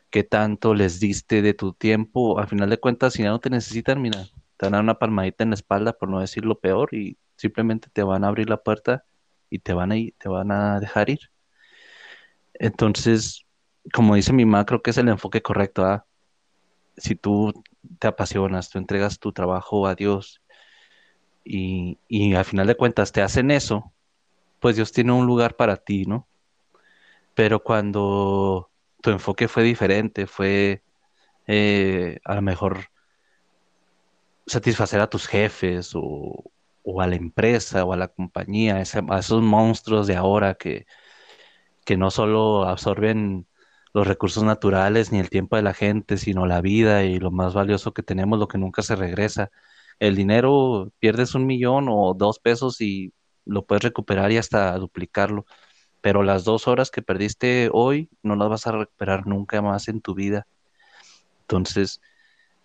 [0.09, 2.39] qué tanto les diste de tu tiempo.
[2.39, 4.25] Al final de cuentas, si ya no te necesitan, mira,
[4.57, 8.03] te dar una palmadita en la espalda, por no decir lo peor, y simplemente te
[8.03, 9.05] van a abrir la puerta
[9.49, 11.19] y te van a ir, te van a dejar ir.
[12.53, 13.45] Entonces,
[13.93, 16.05] como dice mi mamá, creo que es el enfoque correcto, ¿ah?
[16.97, 17.53] Si tú
[17.99, 20.41] te apasionas, tú entregas tu trabajo a Dios
[21.43, 23.93] y, y al final de cuentas te hacen eso,
[24.59, 26.27] pues Dios tiene un lugar para ti, ¿no?
[27.35, 28.71] Pero cuando
[29.01, 30.81] tu enfoque fue diferente, fue
[31.47, 32.89] eh, a lo mejor
[34.47, 36.51] satisfacer a tus jefes o,
[36.85, 38.81] o a la empresa o a la compañía, a
[39.19, 40.85] esos monstruos de ahora que,
[41.85, 43.47] que no solo absorben
[43.93, 47.53] los recursos naturales ni el tiempo de la gente, sino la vida y lo más
[47.53, 49.51] valioso que tenemos, lo que nunca se regresa.
[49.99, 53.13] El dinero, pierdes un millón o dos pesos y
[53.45, 55.45] lo puedes recuperar y hasta duplicarlo,
[56.01, 60.01] pero las dos horas que perdiste hoy no las vas a recuperar nunca más en
[60.01, 60.47] tu vida.
[61.41, 62.01] Entonces,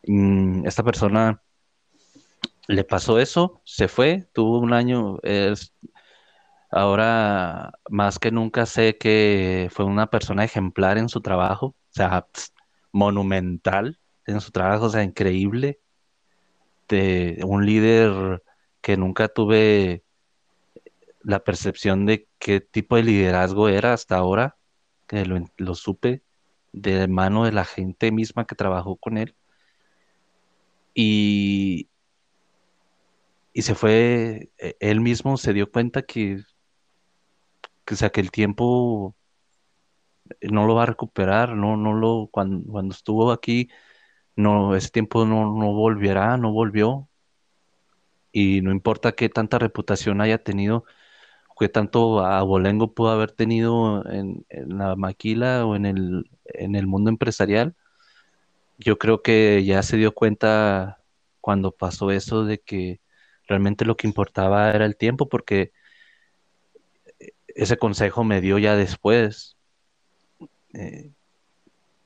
[0.06, 1.42] mm, esta persona
[2.68, 5.74] le pasó eso, se fue, tuvo un año, es,
[6.70, 12.26] ahora más que nunca sé que fue una persona ejemplar en su trabajo, o sea,
[12.92, 15.80] monumental en su trabajo, o sea, increíble,
[16.88, 18.42] de un líder
[18.80, 20.04] que nunca tuve
[21.22, 24.56] la percepción de qué tipo de liderazgo era hasta ahora,
[25.06, 26.22] que lo, lo supe
[26.72, 29.34] de mano de la gente misma que trabajó con él.
[30.94, 31.88] Y,
[33.52, 36.42] y se fue, eh, él mismo se dio cuenta que,
[37.84, 39.14] que, o sea, que el tiempo
[40.42, 43.68] no lo va a recuperar, no, no lo, cuando, cuando estuvo aquí,
[44.36, 47.08] no, ese tiempo no, no volverá, no volvió.
[48.32, 50.84] y no importa qué tanta reputación haya tenido,
[51.58, 56.86] qué tanto abolengo pudo haber tenido en, en la maquila o en el, en el
[56.86, 57.76] mundo empresarial,
[58.78, 61.00] yo creo que ya se dio cuenta
[61.40, 63.00] cuando pasó eso de que
[63.50, 65.72] realmente lo que importaba era el tiempo, porque
[67.48, 69.58] ese consejo me dio ya después.
[70.74, 71.10] Eh,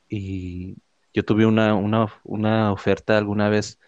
[0.08, 0.76] y
[1.12, 3.78] yo tuve una, una, una oferta alguna vez,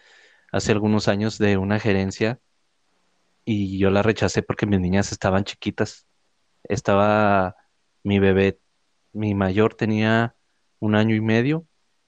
[0.51, 2.39] hace algunos años, de una gerencia
[3.45, 6.05] y yo la rechacé porque mis niñas estaban chiquitas.
[6.63, 7.55] Estaba
[8.03, 8.59] mi bebé,
[9.13, 10.35] mi mayor tenía
[10.79, 11.65] un año y medio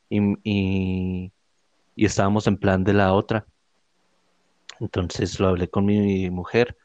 [0.10, 1.34] y, y,
[1.96, 3.48] y estábamos en plan de la otra.
[4.80, 6.78] Entonces lo hablé con mi mujer.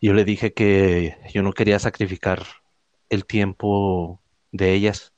[0.00, 2.44] Yo le dije que yo no quería sacrificar
[3.08, 4.20] el tiempo
[4.52, 5.12] de ellas.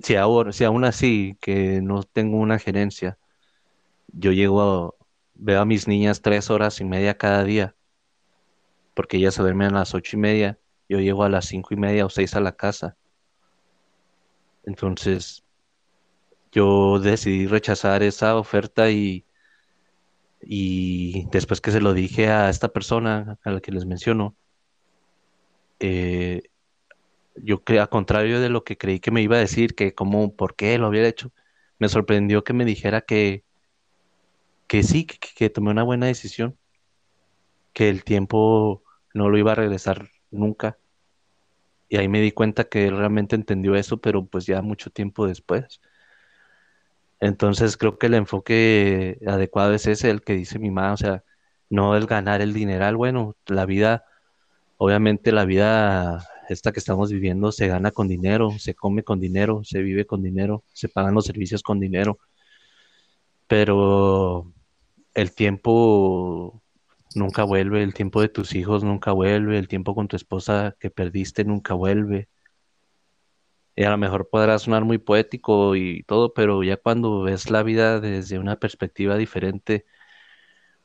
[0.00, 3.18] Si ahora, si aún así que no tengo una gerencia,
[4.08, 4.94] yo llego a,
[5.34, 7.76] veo a mis niñas tres horas y media cada día,
[8.94, 11.76] porque ellas se duermen a las ocho y media, yo llego a las cinco y
[11.76, 12.96] media o seis a la casa.
[14.64, 15.44] Entonces,
[16.50, 19.24] yo decidí rechazar esa oferta y,
[20.42, 24.36] y después que se lo dije a esta persona a la que les menciono,
[25.80, 26.42] eh,
[27.36, 30.34] yo creo, a contrario de lo que creí que me iba a decir, que cómo,
[30.36, 31.32] por qué lo había hecho,
[31.78, 33.44] me sorprendió que me dijera que,
[34.66, 36.56] que sí, que, que tomé una buena decisión,
[37.72, 38.82] que el tiempo
[39.14, 40.78] no lo iba a regresar nunca.
[41.88, 45.26] Y ahí me di cuenta que él realmente entendió eso, pero pues ya mucho tiempo
[45.26, 45.80] después.
[47.22, 51.22] Entonces creo que el enfoque adecuado es ese, el que dice mi mamá, o sea,
[51.70, 52.96] no el ganar el dineral.
[52.96, 54.04] Bueno, la vida,
[54.78, 59.62] obviamente la vida esta que estamos viviendo se gana con dinero, se come con dinero,
[59.64, 62.18] se vive con dinero, se pagan los servicios con dinero,
[63.46, 64.52] pero
[65.14, 66.60] el tiempo
[67.14, 70.90] nunca vuelve, el tiempo de tus hijos nunca vuelve, el tiempo con tu esposa que
[70.90, 72.28] perdiste nunca vuelve.
[73.76, 77.62] Y a lo mejor podrá sonar muy poético y todo, pero ya cuando ves la
[77.62, 79.86] vida desde una perspectiva diferente,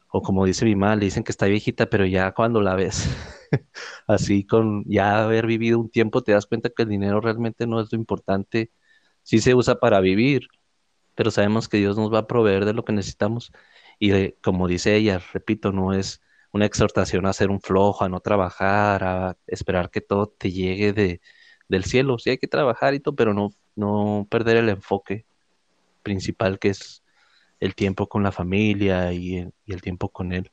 [0.09, 3.07] o como dice mi mamá, le dicen que está viejita, pero ya cuando la ves
[4.07, 7.81] así con ya haber vivido un tiempo, te das cuenta que el dinero realmente no
[7.81, 8.71] es lo importante.
[9.23, 10.47] Sí se usa para vivir,
[11.15, 13.51] pero sabemos que Dios nos va a proveer de lo que necesitamos.
[13.99, 16.21] Y como dice ella, repito, no es
[16.51, 20.93] una exhortación a ser un flojo, a no trabajar, a esperar que todo te llegue
[20.93, 21.21] de,
[21.67, 22.17] del cielo.
[22.17, 25.25] Sí hay que trabajar y todo, pero no, no perder el enfoque
[26.03, 27.03] principal que es
[27.59, 30.51] el tiempo con la familia y el, y el tiempo con él.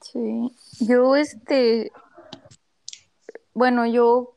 [0.00, 1.90] Sí, yo este,
[3.52, 4.36] bueno, yo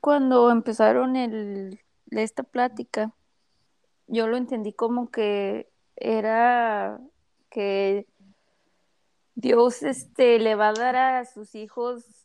[0.00, 1.80] cuando empezaron el,
[2.10, 3.12] esta plática,
[4.06, 7.00] yo lo entendí como que era
[7.50, 8.06] que
[9.34, 12.19] Dios este le va a dar a sus hijos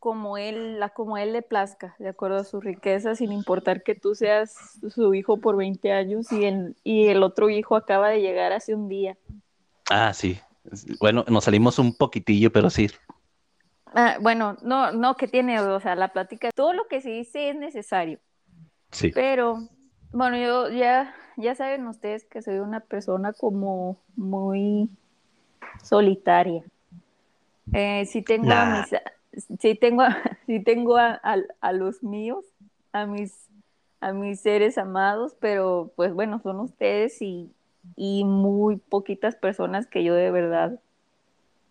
[0.00, 3.94] como él, la como él le plazca, de acuerdo a su riqueza, sin importar que
[3.94, 4.54] tú seas
[4.88, 8.74] su hijo por 20 años y el, y el otro hijo acaba de llegar hace
[8.74, 9.16] un día.
[9.90, 10.40] Ah, sí.
[11.00, 12.88] Bueno, nos salimos un poquitillo, pero sí.
[13.94, 17.50] Ah, bueno, no, no, que tiene, o sea, la plática, todo lo que se dice
[17.50, 18.20] es necesario,
[18.92, 19.10] Sí.
[19.12, 19.58] pero
[20.12, 24.88] bueno, yo ya, ya saben ustedes que soy una persona como muy
[25.82, 26.64] solitaria.
[27.72, 28.80] Eh, sí tengo a Nah.
[28.80, 28.94] mis,
[29.58, 30.02] sí tengo,
[30.46, 32.44] sí tengo a los míos,
[32.92, 33.48] a mis,
[34.00, 37.50] a mis seres amados, pero pues bueno, son ustedes y,
[37.96, 40.80] y muy poquitas personas que yo de verdad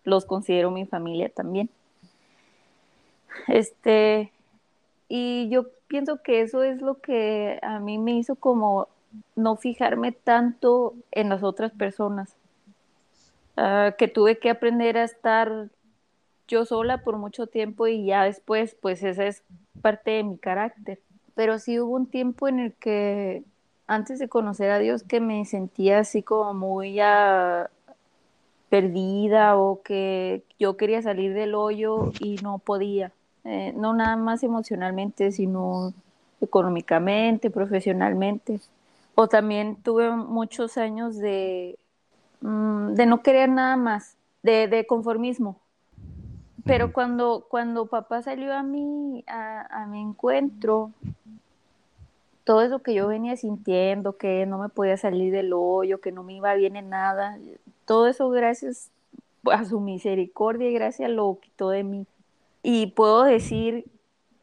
[0.04, 1.70] los considero mi familia también.
[3.48, 4.32] Este,
[5.08, 8.88] y yo pienso que eso es lo que a mí me hizo como
[9.34, 12.36] no fijarme tanto en las otras personas.
[13.56, 15.68] Ah, que tuve que aprender a estar
[16.50, 19.42] yo sola por mucho tiempo y ya después, pues esa es
[19.80, 21.00] parte de mi carácter.
[21.34, 23.44] Pero sí hubo un tiempo en el que
[23.86, 27.70] antes de conocer a Dios que me sentía así como muy ah,
[28.68, 33.12] perdida o que yo quería salir del hoyo y no podía.
[33.44, 35.94] Eh, no nada más emocionalmente, sino
[36.40, 38.60] económicamente, profesionalmente.
[39.14, 41.78] O también tuve muchos años de,
[42.40, 45.59] mm, de no querer nada más, de, de conformismo.
[46.64, 50.92] Pero cuando, cuando papá salió a mi, a, a mi encuentro,
[52.44, 56.22] todo eso que yo venía sintiendo, que no me podía salir del hoyo, que no
[56.22, 57.38] me iba bien en nada,
[57.84, 58.90] todo eso gracias
[59.44, 62.06] a su misericordia y gracia lo quitó de mí.
[62.62, 63.86] Y puedo decir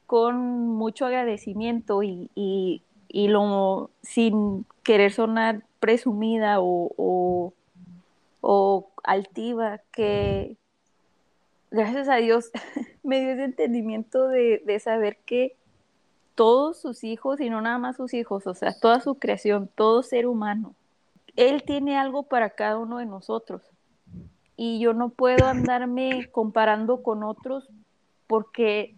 [0.06, 7.54] con mucho agradecimiento y, y, y lo sin querer sonar presumida o, o,
[8.42, 10.56] o altiva, que
[11.72, 12.52] gracias a Dios
[13.04, 15.56] me dio ese entendimiento de, de saber que
[16.36, 20.04] todos sus hijos, y no nada más sus hijos, o sea, toda su creación, todo
[20.04, 20.76] ser humano,
[21.36, 23.64] Él tiene algo para cada uno de nosotros.
[24.56, 27.70] Y yo no puedo andarme comparando con otros
[28.28, 28.96] porque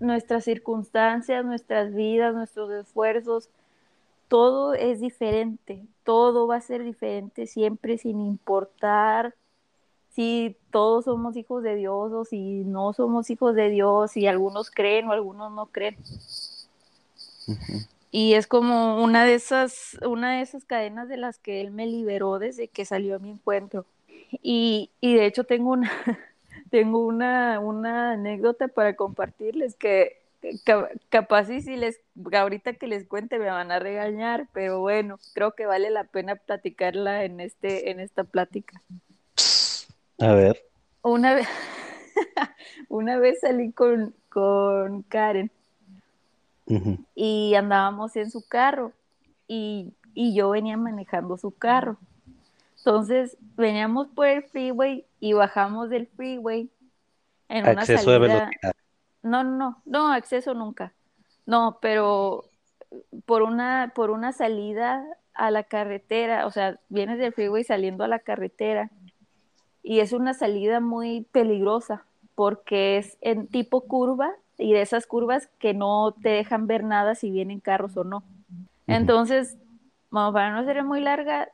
[0.00, 3.50] nuestras circunstancias, nuestras vidas, nuestros esfuerzos,
[4.26, 9.34] todo es diferente, todo va a ser diferente siempre sin importar
[10.14, 14.70] si todos somos hijos de Dios o si no somos hijos de Dios, si algunos
[14.70, 15.96] creen o algunos no creen.
[18.10, 21.86] Y es como una de esas, una de esas cadenas de las que él me
[21.86, 23.86] liberó desde que salió a mi encuentro.
[24.40, 25.90] Y, y de hecho tengo una,
[26.70, 30.22] tengo una, una anécdota para compartirles que
[31.08, 32.00] capaz y si les,
[32.32, 36.36] ahorita que les cuente me van a regañar, pero bueno, creo que vale la pena
[36.36, 38.80] platicarla en este, en esta plática.
[40.20, 40.62] A ver.
[41.02, 41.48] Una vez,
[42.88, 45.50] una vez salí con, con Karen
[47.14, 48.92] y andábamos en su carro
[49.46, 51.98] y, y yo venía manejando su carro.
[52.78, 56.70] Entonces veníamos por el freeway y bajamos del freeway
[57.48, 58.38] en una Acceso de salida.
[58.40, 58.72] velocidad.
[59.22, 60.92] No, no, no, acceso nunca.
[61.46, 62.44] No, pero
[63.26, 65.04] por una, por una salida
[65.34, 68.90] a la carretera, o sea, vienes del freeway saliendo a la carretera
[69.84, 75.48] y es una salida muy peligrosa porque es en tipo curva y de esas curvas
[75.58, 78.24] que no te dejan ver nada si vienen carros o no.
[78.86, 79.58] Entonces,
[80.10, 81.50] bueno, para no ser muy larga,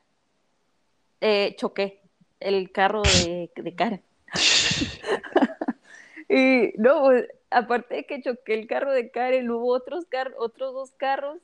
[1.20, 2.00] eh, choqué
[2.38, 4.02] el carro de, de Karen.
[6.28, 10.72] y no, pues, aparte de que choqué el carro de Karen, hubo otros, car otros
[10.72, 11.38] dos carros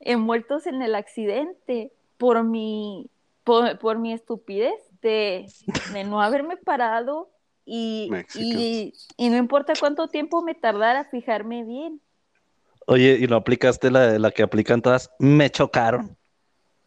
[0.00, 3.10] envueltos en el accidente por mi,
[3.44, 5.46] por, por mi estupidez de,
[5.92, 7.30] de, no haberme parado
[7.64, 12.00] y, y, y, no importa cuánto tiempo me tardara a fijarme bien.
[12.86, 15.10] Oye, ¿y no aplicaste la, la que aplican todas?
[15.18, 16.16] Me chocaron.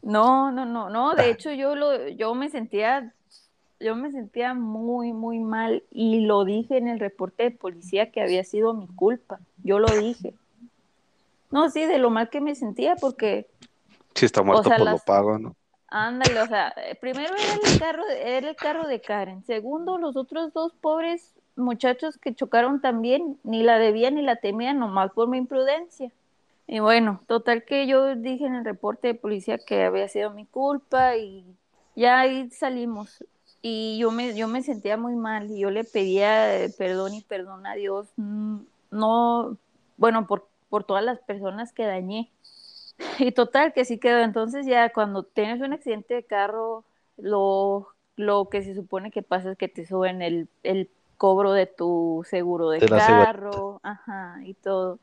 [0.01, 3.13] No, no, no, no, de hecho yo lo, yo me sentía,
[3.79, 8.21] yo me sentía muy, muy mal y lo dije en el reporte de policía que
[8.21, 10.33] había sido mi culpa, yo lo dije.
[11.51, 13.47] No, sí, de lo mal que me sentía porque...
[14.15, 15.56] Si está muerto, o sea, pues las- lo pago, ¿no?
[15.89, 19.43] Ándale, o sea, eh, primero era el carro, era el carro de Karen.
[19.45, 24.79] Segundo, los otros dos pobres muchachos que chocaron también, ni la debían ni la temían,
[24.79, 26.11] nomás por mi imprudencia.
[26.67, 30.45] Y bueno, total que yo dije en el reporte de policía que había sido mi
[30.45, 31.45] culpa y
[31.95, 33.23] ya ahí salimos.
[33.61, 37.21] Y yo me, yo me sentía muy mal y yo le pedía eh, perdón y
[37.21, 38.07] perdón a Dios.
[38.17, 38.57] mm,
[38.91, 39.57] No,
[39.97, 42.29] bueno, por, por todas las personas que dañé.
[43.19, 44.19] Y total, que sí quedó.
[44.19, 46.83] Entonces ya cuando tienes un accidente de carro,
[47.17, 51.65] lo, lo que se supone que pasa es que te suben el, el cobro de
[51.65, 54.99] tu seguro de carro, ajá, y todo.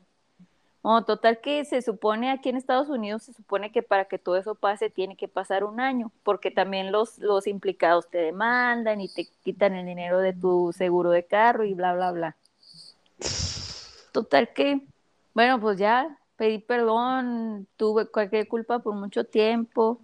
[0.83, 4.37] No, total que se supone aquí en Estados Unidos, se supone que para que todo
[4.37, 9.07] eso pase tiene que pasar un año, porque también los, los implicados te demandan y
[9.07, 12.35] te quitan el dinero de tu seguro de carro y bla, bla, bla.
[14.11, 14.85] Total que,
[15.33, 19.99] bueno, pues ya pedí perdón, tuve cualquier culpa por mucho tiempo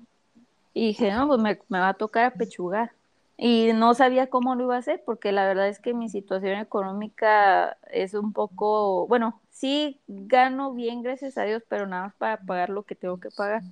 [0.73, 2.91] y dije, no, pues me, me va a tocar apechugar.
[3.37, 6.59] Y no sabía cómo lo iba a hacer porque la verdad es que mi situación
[6.59, 12.37] económica es un poco, bueno, sí gano bien, gracias a Dios, pero nada más para
[12.37, 13.63] pagar lo que tengo que pagar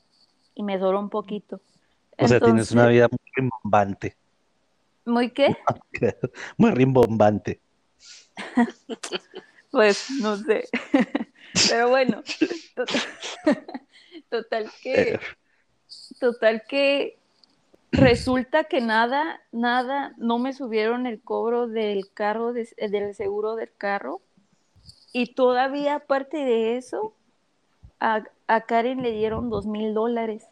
[0.55, 1.61] y me sobra un poquito.
[2.17, 4.17] O sea, tienes una vida muy rimbombante.
[5.05, 5.55] ¿Muy qué?
[6.57, 7.59] Muy rimbombante.
[9.71, 10.67] Pues no sé.
[11.67, 12.23] Pero bueno,
[12.75, 13.01] total,
[14.29, 15.19] total que,
[16.19, 17.17] total que
[17.91, 23.71] resulta que nada, nada, no me subieron el cobro del carro, de- del seguro del
[23.77, 24.21] carro.
[25.11, 27.13] Y todavía aparte de eso,
[27.99, 30.45] a, a Karen le dieron dos mil dólares.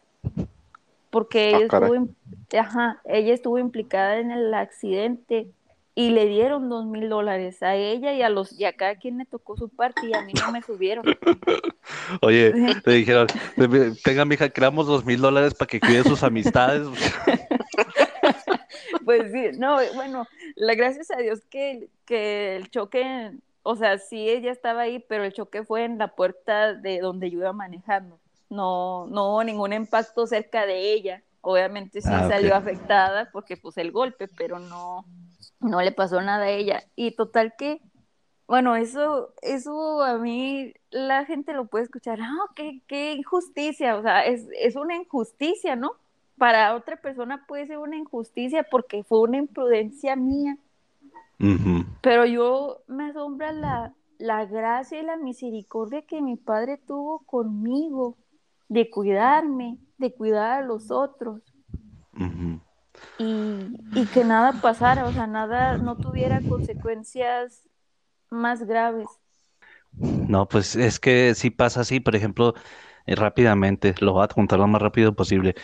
[1.10, 1.90] Porque ella Ah, caray.
[1.92, 2.14] estuvo,
[2.60, 5.48] ajá, ella estuvo implicada en el accidente
[5.98, 9.18] y le dieron dos mil dólares a ella y a los y a cada quien
[9.18, 11.04] le tocó su parte y a mí no me subieron.
[12.22, 12.52] Oye,
[12.84, 13.26] te dijeron,
[14.04, 16.86] tenga mija, damos dos mil dólares para que cuide sus amistades.
[19.04, 23.32] Pues sí, no, bueno, la gracias a Dios que, que el choque,
[23.62, 27.30] o sea, sí ella estaba ahí, pero el choque fue en la puerta de donde
[27.30, 28.20] yo iba manejando.
[28.50, 31.22] No, no hubo ningún impacto cerca de ella.
[31.40, 35.06] Obviamente sí Ah, salió afectada porque pues el golpe, pero no,
[35.60, 36.84] no le pasó nada a ella.
[36.96, 37.80] Y total que,
[38.46, 44.02] bueno, eso, eso a mí la gente lo puede escuchar, ah, qué, qué injusticia, o
[44.02, 45.92] sea, es, es una injusticia, ¿no?
[46.38, 50.56] para otra persona puede ser una injusticia porque fue una imprudencia mía.
[52.00, 58.16] Pero yo me asombra la, la gracia y la misericordia que mi padre tuvo conmigo,
[58.68, 61.42] de cuidarme, de cuidar a los otros.
[63.18, 67.62] Y, y, que nada pasara, o sea, nada, no tuviera consecuencias
[68.30, 69.08] más graves.
[69.92, 72.54] No, pues es que sí pasa así, por ejemplo,
[73.06, 75.54] eh, rápidamente, lo voy a contar lo más rápido posible.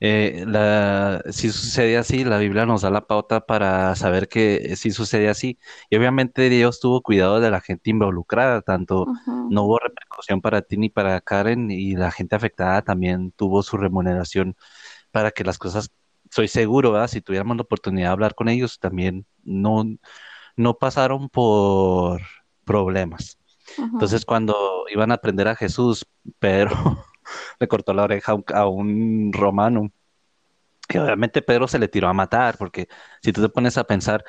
[0.00, 4.90] Eh, la, si sucede así, la Biblia nos da la pauta para saber que si
[4.90, 5.58] sucede así.
[5.90, 9.06] Y obviamente Dios tuvo cuidado de la gente involucrada, tanto
[9.50, 13.76] no hubo repercusión para ti ni para Karen, y la gente afectada también tuvo su
[13.76, 14.56] remuneración
[15.12, 15.90] para que las cosas,
[16.30, 19.84] soy seguro, si tuviéramos la oportunidad de hablar con ellos, también no,
[20.56, 22.20] no pasaron por
[22.64, 23.38] problemas.
[23.76, 26.06] Entonces, cuando iban a aprender a Jesús,
[26.38, 26.72] Pedro
[27.60, 29.92] le cortó la oreja a un, romano.
[30.88, 32.88] Y obviamente Pedro se le tiró a matar, porque
[33.22, 34.24] si tú te pones a pensar,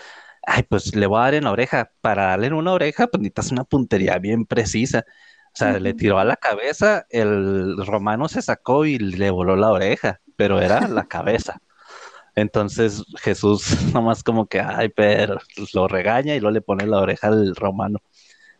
[0.45, 3.21] ay, pues le voy a dar en la oreja, para darle en una oreja, pues
[3.21, 5.05] necesitas una puntería bien precisa.
[5.53, 9.71] O sea, le tiró a la cabeza, el romano se sacó y le voló la
[9.71, 11.61] oreja, pero era la cabeza.
[12.35, 13.63] Entonces Jesús
[13.93, 15.39] nomás como que, ay, Pedro,
[15.73, 17.99] lo regaña y luego le pone la oreja al romano.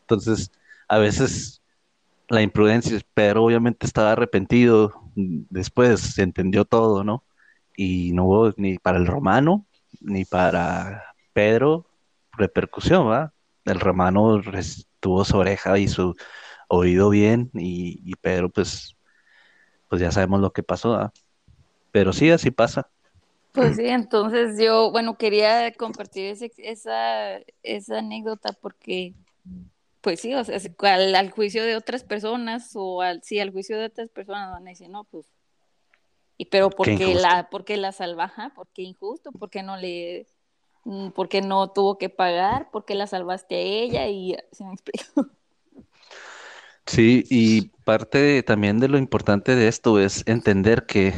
[0.02, 0.52] Entonces,
[0.88, 1.62] a veces
[2.30, 7.24] la imprudencia, pero obviamente estaba arrepentido, después se entendió todo, ¿no?
[7.76, 9.66] Y no hubo ni para el romano,
[10.02, 11.88] ni para Pedro
[12.38, 13.34] repercusión, ¿va?
[13.66, 14.42] El romano
[15.00, 16.16] tuvo su oreja y su
[16.68, 18.96] oído bien, y, Pedro, pues,
[19.90, 21.14] pues ya sabemos lo que pasó, ¿va?
[21.92, 22.90] Pero sí, así pasa.
[23.52, 29.16] Pues sí, entonces yo, bueno, quería compartir esa, esa anécdota porque
[30.02, 33.86] pues sí, o sea, al, juicio de otras personas o al, sí, al juicio de
[33.86, 35.26] otras personas van a decir, no, pues,
[36.38, 40.26] y pero porque la, porque la salvaja, porque injusto, porque no le,
[40.86, 45.28] mm, porque no tuvo que pagar, porque la salvaste a ella y se me explico.
[46.86, 51.14] Sí, y parte también de lo importante de esto es entender que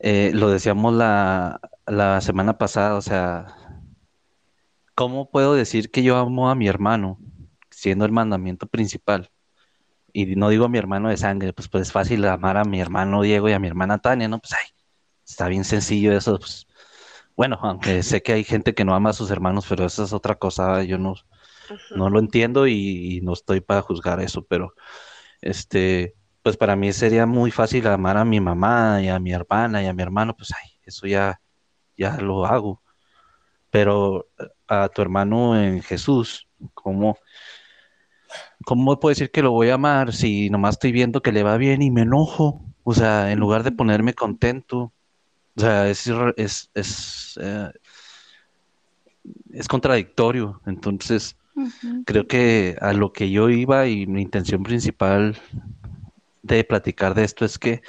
[0.00, 3.54] eh, lo decíamos la, la semana pasada, o sea,
[4.94, 7.18] ¿cómo puedo decir que yo amo a mi hermano
[7.70, 9.30] siendo el mandamiento principal?
[10.12, 12.80] Y no digo a mi hermano de sangre, pues, pues es fácil amar a mi
[12.80, 14.40] hermano Diego y a mi hermana Tania, ¿no?
[14.40, 14.66] Pues ay,
[15.24, 16.38] está bien sencillo eso.
[16.38, 16.66] Pues,
[17.36, 20.12] bueno, aunque sé que hay gente que no ama a sus hermanos, pero esa es
[20.12, 21.14] otra cosa, yo no,
[21.96, 24.74] no lo entiendo y, no estoy para juzgar eso, pero
[25.40, 29.82] este, pues para mí sería muy fácil amar a mi mamá y a mi hermana
[29.82, 31.40] y a mi hermano, pues ay, eso ya,
[31.96, 32.82] ya lo hago.
[33.70, 34.28] Pero
[34.66, 37.18] a tu hermano en Jesús, ¿cómo,
[38.64, 41.56] ¿cómo puedo decir que lo voy a amar si nomás estoy viendo que le va
[41.56, 42.64] bien y me enojo?
[42.84, 44.92] O sea, en lugar de ponerme contento,
[45.56, 47.70] o sea, es, es, es, eh,
[49.52, 50.60] es contradictorio.
[50.66, 51.36] Entonces,
[52.06, 55.36] creo que a lo que yo iba y mi intención principal
[56.42, 57.82] de platicar de esto es que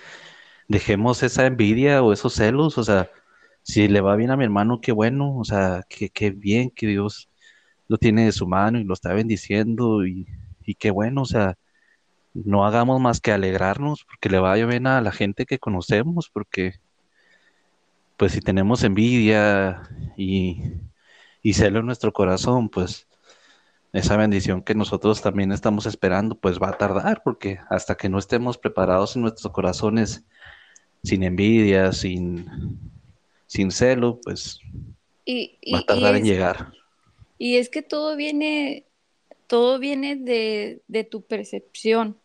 [0.68, 3.12] dejemos esa envidia o esos celos, o sea,
[3.64, 7.30] si le va bien a mi hermano, qué bueno, o sea, qué, bien que Dios
[7.88, 10.28] lo tiene de su mano y lo está bendiciendo y,
[10.66, 11.58] y qué bueno, o sea,
[12.34, 16.76] no hagamos más que alegrarnos porque le vaya bien a la gente que conocemos, porque
[18.18, 19.82] pues si tenemos envidia
[20.16, 20.64] y,
[21.42, 23.08] y celo en nuestro corazón, pues
[23.94, 28.20] esa bendición que nosotros también estamos esperando, pues va a tardar, porque hasta que no
[28.20, 30.24] estemos preparados en nuestros corazones,
[31.04, 32.80] sin envidia, sin,
[33.48, 34.60] sin celo, pues
[35.74, 36.72] va a tardar en llegar.
[37.38, 38.86] Y es que todo viene,
[39.48, 42.18] todo viene de, de tu percepción,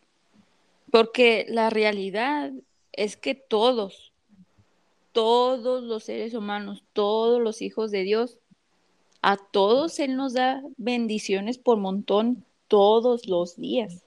[0.91, 2.51] porque la realidad
[2.93, 4.13] es que todos,
[5.11, 8.39] todos los seres humanos, todos los hijos de Dios,
[9.21, 14.03] a todos Él nos da bendiciones por montón todos los días.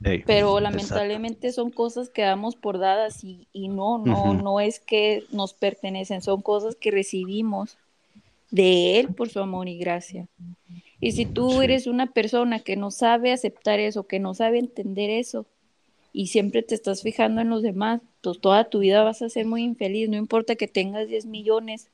[0.00, 5.54] Pero lamentablemente son cosas que damos por dadas y, no, no, no es que nos
[5.54, 7.78] pertenecen, son cosas que recibimos
[8.50, 10.28] de Él por su amor y gracia.
[11.00, 15.10] Y si tú eres una persona que no sabe aceptar eso, que no sabe entender
[15.10, 15.46] eso,
[16.12, 19.46] y siempre te estás fijando en los demás, pues toda tu vida vas a ser
[19.46, 21.90] muy infeliz, no importa que tengas 10 millones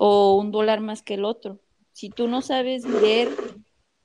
[0.00, 1.58] o un dólar más que el otro.
[1.92, 3.28] Si tú no sabes ver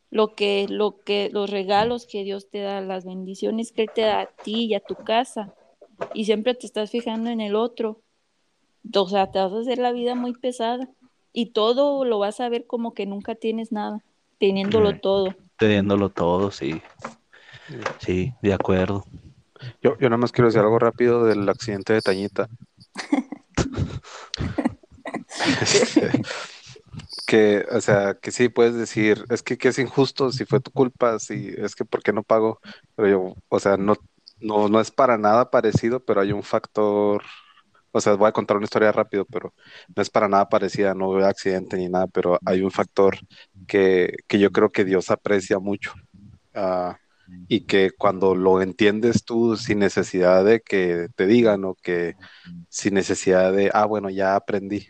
[0.09, 4.01] lo que, lo que, los regalos que Dios te da, las bendiciones que Él te
[4.01, 5.53] da a ti y a tu casa,
[6.13, 8.01] y siempre te estás fijando en el otro,
[8.95, 10.89] o sea, te vas a hacer la vida muy pesada
[11.31, 14.03] y todo lo vas a ver como que nunca tienes nada,
[14.39, 15.35] teniéndolo todo.
[15.59, 16.81] Teniéndolo todo, sí.
[17.99, 19.05] Sí, de acuerdo.
[19.83, 22.49] Yo, yo nada más quiero decir algo rápido del accidente de Tañita.
[25.71, 26.11] Este,
[27.25, 31.19] que, o sea, que sí puedes decir, es que, es injusto, si fue tu culpa,
[31.19, 32.59] si es que por qué no pago,
[32.95, 33.95] pero yo, o sea, no,
[34.39, 37.23] no, no es para nada parecido, pero hay un factor,
[37.91, 39.53] o sea, voy a contar una historia rápido, pero
[39.95, 43.17] no es para nada parecida, no hubo accidente ni nada, pero hay un factor
[43.67, 45.93] que, que yo creo que Dios aprecia mucho.
[46.55, 46.97] ah,
[47.49, 52.15] y que cuando lo entiendes tú sin necesidad de que te digan o que
[52.69, 54.87] sin necesidad de, ah, bueno, ya aprendí.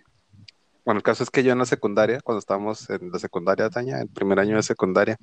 [0.86, 4.02] Bueno, el caso es que yo en la secundaria, cuando estábamos en la secundaria, Taña,
[4.02, 5.18] el primer año de secundaria,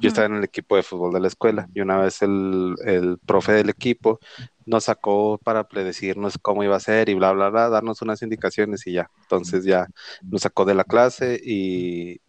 [0.00, 1.68] yo estaba en el equipo de fútbol de la escuela.
[1.74, 4.20] Y una vez el, el profe del equipo
[4.64, 8.86] nos sacó para decirnos cómo iba a ser y bla, bla, bla, darnos unas indicaciones
[8.86, 9.10] y ya.
[9.22, 9.86] Entonces ya
[10.22, 12.20] nos sacó de la clase y,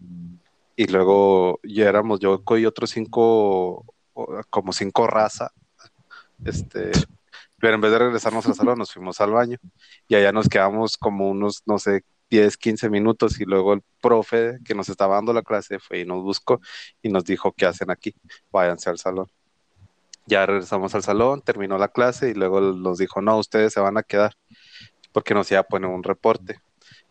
[0.76, 3.86] y luego ya éramos yo y otros cinco,
[4.50, 5.52] como cinco raza,
[6.44, 6.92] este,
[7.60, 9.58] pero en vez de regresarnos al salón nos fuimos al baño.
[10.08, 12.04] Y allá nos quedamos como unos, no sé,
[12.34, 16.06] 10, 15 minutos y luego el profe que nos estaba dando la clase fue y
[16.06, 16.60] nos buscó
[17.04, 18.16] y nos dijo, ¿qué hacen aquí?
[18.52, 19.28] Váyanse al salón.
[20.26, 24.00] Ya regresamos al salón, terminó la clase y luego nos dijo, no, ustedes se van
[24.00, 24.34] a quedar
[25.12, 26.60] porque nos iba a poner un reporte.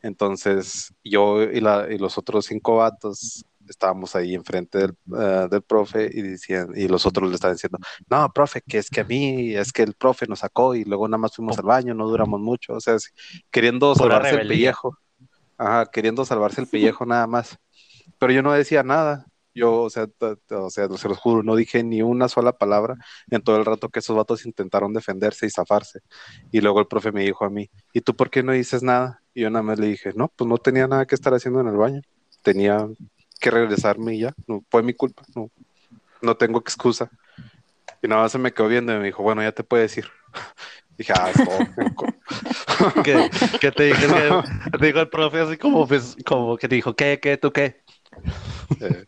[0.03, 5.62] Entonces yo y, la, y los otros cinco vatos estábamos ahí enfrente del, eh, del
[5.62, 7.79] profe y, decían, y los otros le estaban diciendo,
[8.11, 11.07] no, profe, que es que a mí, es que el profe nos sacó y luego
[11.07, 12.97] nada más fuimos al baño, no duramos mucho, o sea,
[13.53, 14.99] queriendo salvarse el pellejo,
[15.63, 17.59] ajá, queriendo salvarse el pellejo nada más.
[18.19, 20.07] Pero yo no decía nada, yo, o sea,
[20.51, 22.97] o sea, se los juro, no dije ni una sola palabra
[23.31, 26.01] en todo el rato que esos vatos intentaron defenderse y zafarse.
[26.51, 29.23] Y luego el profe me dijo a mí, ¿y tú por qué no dices nada?
[29.35, 31.69] Y yo nada más le dije, no, pues no tenía nada que estar haciendo en
[31.69, 32.01] el baño,
[32.43, 32.89] tenía
[33.41, 35.51] que regresarme y ya, no fue mi culpa, no,
[36.23, 37.11] no tengo excusa.
[38.03, 40.07] Y nada más se me quedó viendo y me dijo, bueno, ya te puedes ir.
[40.99, 41.61] Dije, ah, todo.
[43.05, 43.30] ¿Qué,
[43.61, 44.07] qué te dije?
[44.09, 47.53] Que- te dijo el profe así como, pues, como que te dijo, ¿qué, qué, tú
[47.53, 47.82] qué?
[48.80, 49.05] Eh,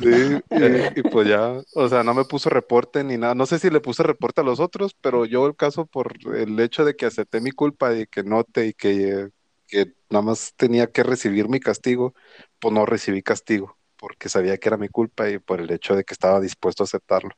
[0.00, 3.34] sí, y, y pues ya, o sea, no me puso reporte ni nada.
[3.34, 6.58] No sé si le puse reporte a los otros, pero yo el caso por el
[6.60, 9.28] hecho de que acepté mi culpa y que note y que,
[9.66, 12.14] que nada más tenía que recibir mi castigo,
[12.60, 16.04] pues no recibí castigo, porque sabía que era mi culpa y por el hecho de
[16.04, 17.30] que estaba dispuesto a aceptarlo.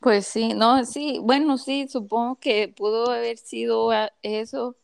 [0.00, 3.90] Pues sí, no, sí, bueno, sí, supongo que pudo haber sido
[4.22, 4.76] eso,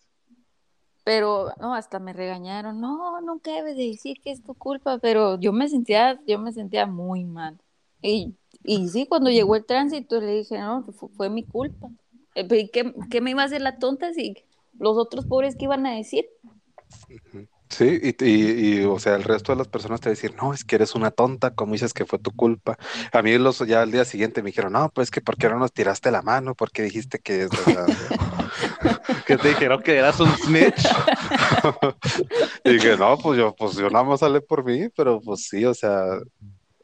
[1.04, 5.38] pero no, hasta me regañaron, no, nunca debes de decir que es tu culpa, pero
[5.38, 7.60] yo me sentía, yo me sentía muy mal.
[8.02, 8.34] Y,
[8.64, 10.84] y sí, cuando llegó el tránsito le dije, no,
[11.16, 11.88] fue, mi culpa.
[12.34, 14.34] Eh, pero ¿y ¿Qué, qué me iba a hacer la tonta si
[14.78, 16.26] los otros pobres qué iban a decir?
[17.70, 20.64] Sí, y, y, y, o sea, el resto de las personas te decir, no, es
[20.64, 22.76] que eres una tonta, como dices que fue tu culpa.
[23.12, 25.58] A mí los ya al día siguiente me dijeron, no, pues que ¿por qué no
[25.58, 26.54] nos tiraste la mano?
[26.54, 27.46] ¿Por qué dijiste que...
[27.46, 27.86] o sea,
[29.26, 30.84] Que te dijeron que eras un snitch.
[32.64, 35.64] y dije, no, pues yo, pues yo nada más sale por mí, pero pues sí,
[35.64, 36.04] o sea,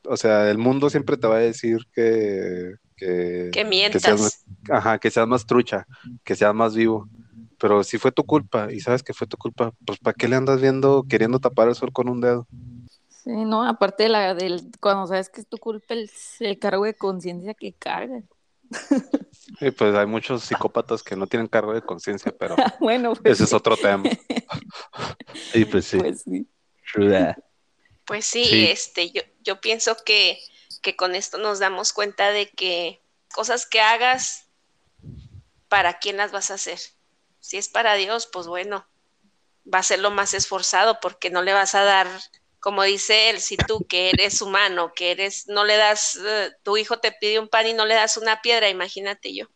[0.05, 4.45] o sea, el mundo siempre te va a decir que, que, Que que seas, mientas.
[4.70, 5.87] ajá, que seas más trucha,
[6.24, 7.09] que seas más vivo.
[7.61, 10.36] Pero si fue tu culpa y sabes que fue tu culpa, pues ¿para qué le
[10.36, 12.48] andas viendo queriendo tapar el sol con un dedo?
[13.08, 16.84] Sí, no, aparte de la del, cuando sabes que es tu culpa, el, el cargo
[16.86, 18.24] de conciencia que cargas.
[19.61, 23.44] Y pues hay muchos psicópatas que no tienen cargo de conciencia, pero bueno, pues ese
[23.44, 24.08] es sí, otro tema.
[25.54, 25.98] Y pues sí.
[25.98, 26.48] pues sí.
[26.92, 27.36] True that.
[28.06, 28.64] Pues sí, Sí.
[28.64, 30.38] este, yo, yo pienso que,
[30.82, 33.02] que con esto nos damos cuenta de que
[33.34, 34.48] cosas que hagas,
[35.68, 36.78] ¿para quién las vas a hacer?
[37.41, 38.86] Si es para Dios, pues bueno,
[39.72, 42.09] va a ser lo más esforzado porque no le vas a dar,
[42.61, 46.76] como dice él, si tú que eres humano, que eres, no le das, eh, tu
[46.76, 49.47] hijo te pide un pan y no le das una piedra, imagínate yo.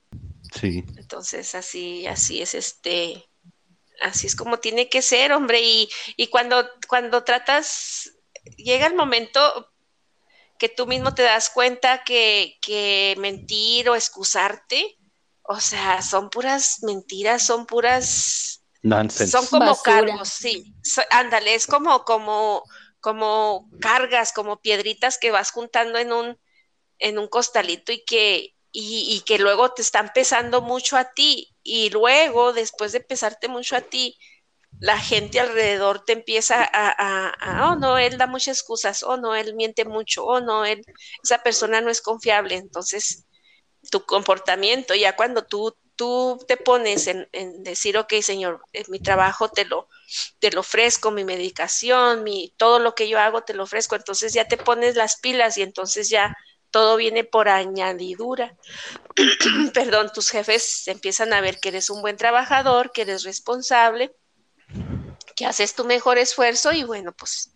[0.58, 0.84] Sí.
[0.96, 3.28] Entonces, así, así es este,
[4.00, 5.60] así es como tiene que ser, hombre.
[5.60, 8.12] Y, y cuando, cuando tratas,
[8.56, 9.70] llega el momento
[10.58, 14.96] que tú mismo te das cuenta que, que mentir o excusarte,
[15.44, 19.36] o sea, son puras mentiras, son puras Nonsense.
[19.36, 19.82] son como Basura.
[19.82, 20.74] cargos, sí.
[20.82, 22.64] So- ándale, es como, como,
[23.00, 26.38] como cargas, como piedritas que vas juntando en un,
[26.98, 31.54] en un costalito y que, y, y que luego te están pesando mucho a ti.
[31.62, 34.18] Y luego, después de pesarte mucho a ti,
[34.80, 39.16] la gente alrededor te empieza a, a- a, oh no, él da muchas excusas, oh
[39.16, 40.82] no, él miente mucho, oh no, él,
[41.22, 42.56] esa persona no es confiable.
[42.56, 43.26] Entonces,
[43.90, 49.00] tu comportamiento, ya cuando tú, tú te pones en, en decir, ok, Señor, eh, mi
[49.00, 49.88] trabajo te lo,
[50.38, 54.32] te lo ofrezco, mi medicación, mi, todo lo que yo hago te lo ofrezco, entonces
[54.32, 56.36] ya te pones las pilas y entonces ya
[56.70, 58.56] todo viene por añadidura.
[59.74, 64.12] Perdón, tus jefes empiezan a ver que eres un buen trabajador, que eres responsable,
[65.36, 67.52] que haces tu mejor esfuerzo y bueno, pues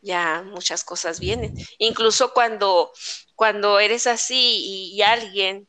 [0.00, 1.54] ya muchas cosas vienen.
[1.78, 2.92] Incluso cuando,
[3.38, 5.68] cuando eres así y, alguien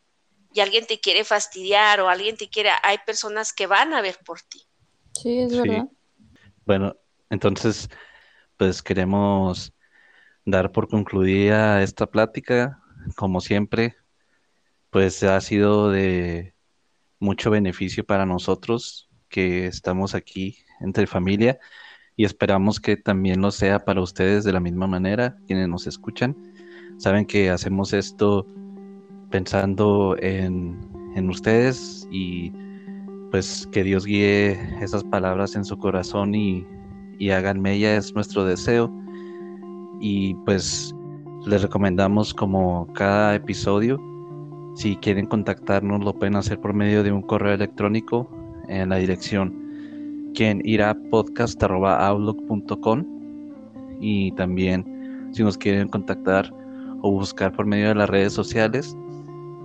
[0.51, 4.17] y alguien te quiere fastidiar o alguien te quiere, hay personas que van a ver
[4.25, 4.63] por ti.
[5.13, 5.87] Sí, es verdad.
[6.65, 6.95] Bueno,
[7.29, 7.87] entonces,
[8.57, 9.71] pues queremos
[10.45, 12.81] dar por concluida esta plática.
[13.15, 13.97] Como siempre,
[14.89, 16.55] pues ha sido de
[17.19, 21.59] mucho beneficio para nosotros que estamos aquí entre familia
[22.15, 26.48] y esperamos que también lo sea para ustedes de la misma manera, quienes nos escuchan.
[26.99, 28.45] Saben que hacemos esto
[29.31, 30.77] pensando en,
[31.15, 32.51] en ustedes y
[33.31, 36.67] pues que Dios guíe esas palabras en su corazón y,
[37.17, 38.93] y hagan mella es nuestro deseo.
[40.01, 40.93] Y pues
[41.45, 43.97] les recomendamos como cada episodio,
[44.75, 48.29] si quieren contactarnos lo pueden hacer por medio de un correo electrónico
[48.67, 49.69] en la dirección
[50.33, 53.05] quien irá podcast.outlook.com
[53.99, 56.53] y también si nos quieren contactar
[57.01, 58.95] o buscar por medio de las redes sociales.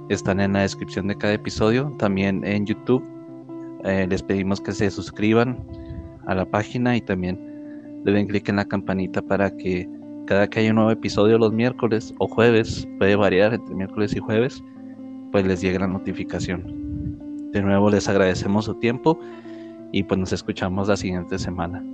[0.09, 1.93] Están en la descripción de cada episodio.
[1.99, 3.05] También en YouTube
[3.85, 5.59] eh, les pedimos que se suscriban
[6.27, 7.39] a la página y también
[8.05, 9.89] le den clic en la campanita para que
[10.27, 14.21] cada que haya un nuevo episodio los miércoles o jueves puede variar entre miércoles y
[14.21, 14.63] jueves
[15.33, 17.51] pues les llegue la notificación.
[17.53, 19.19] De nuevo les agradecemos su tiempo
[19.93, 21.85] y pues nos escuchamos la siguiente semana.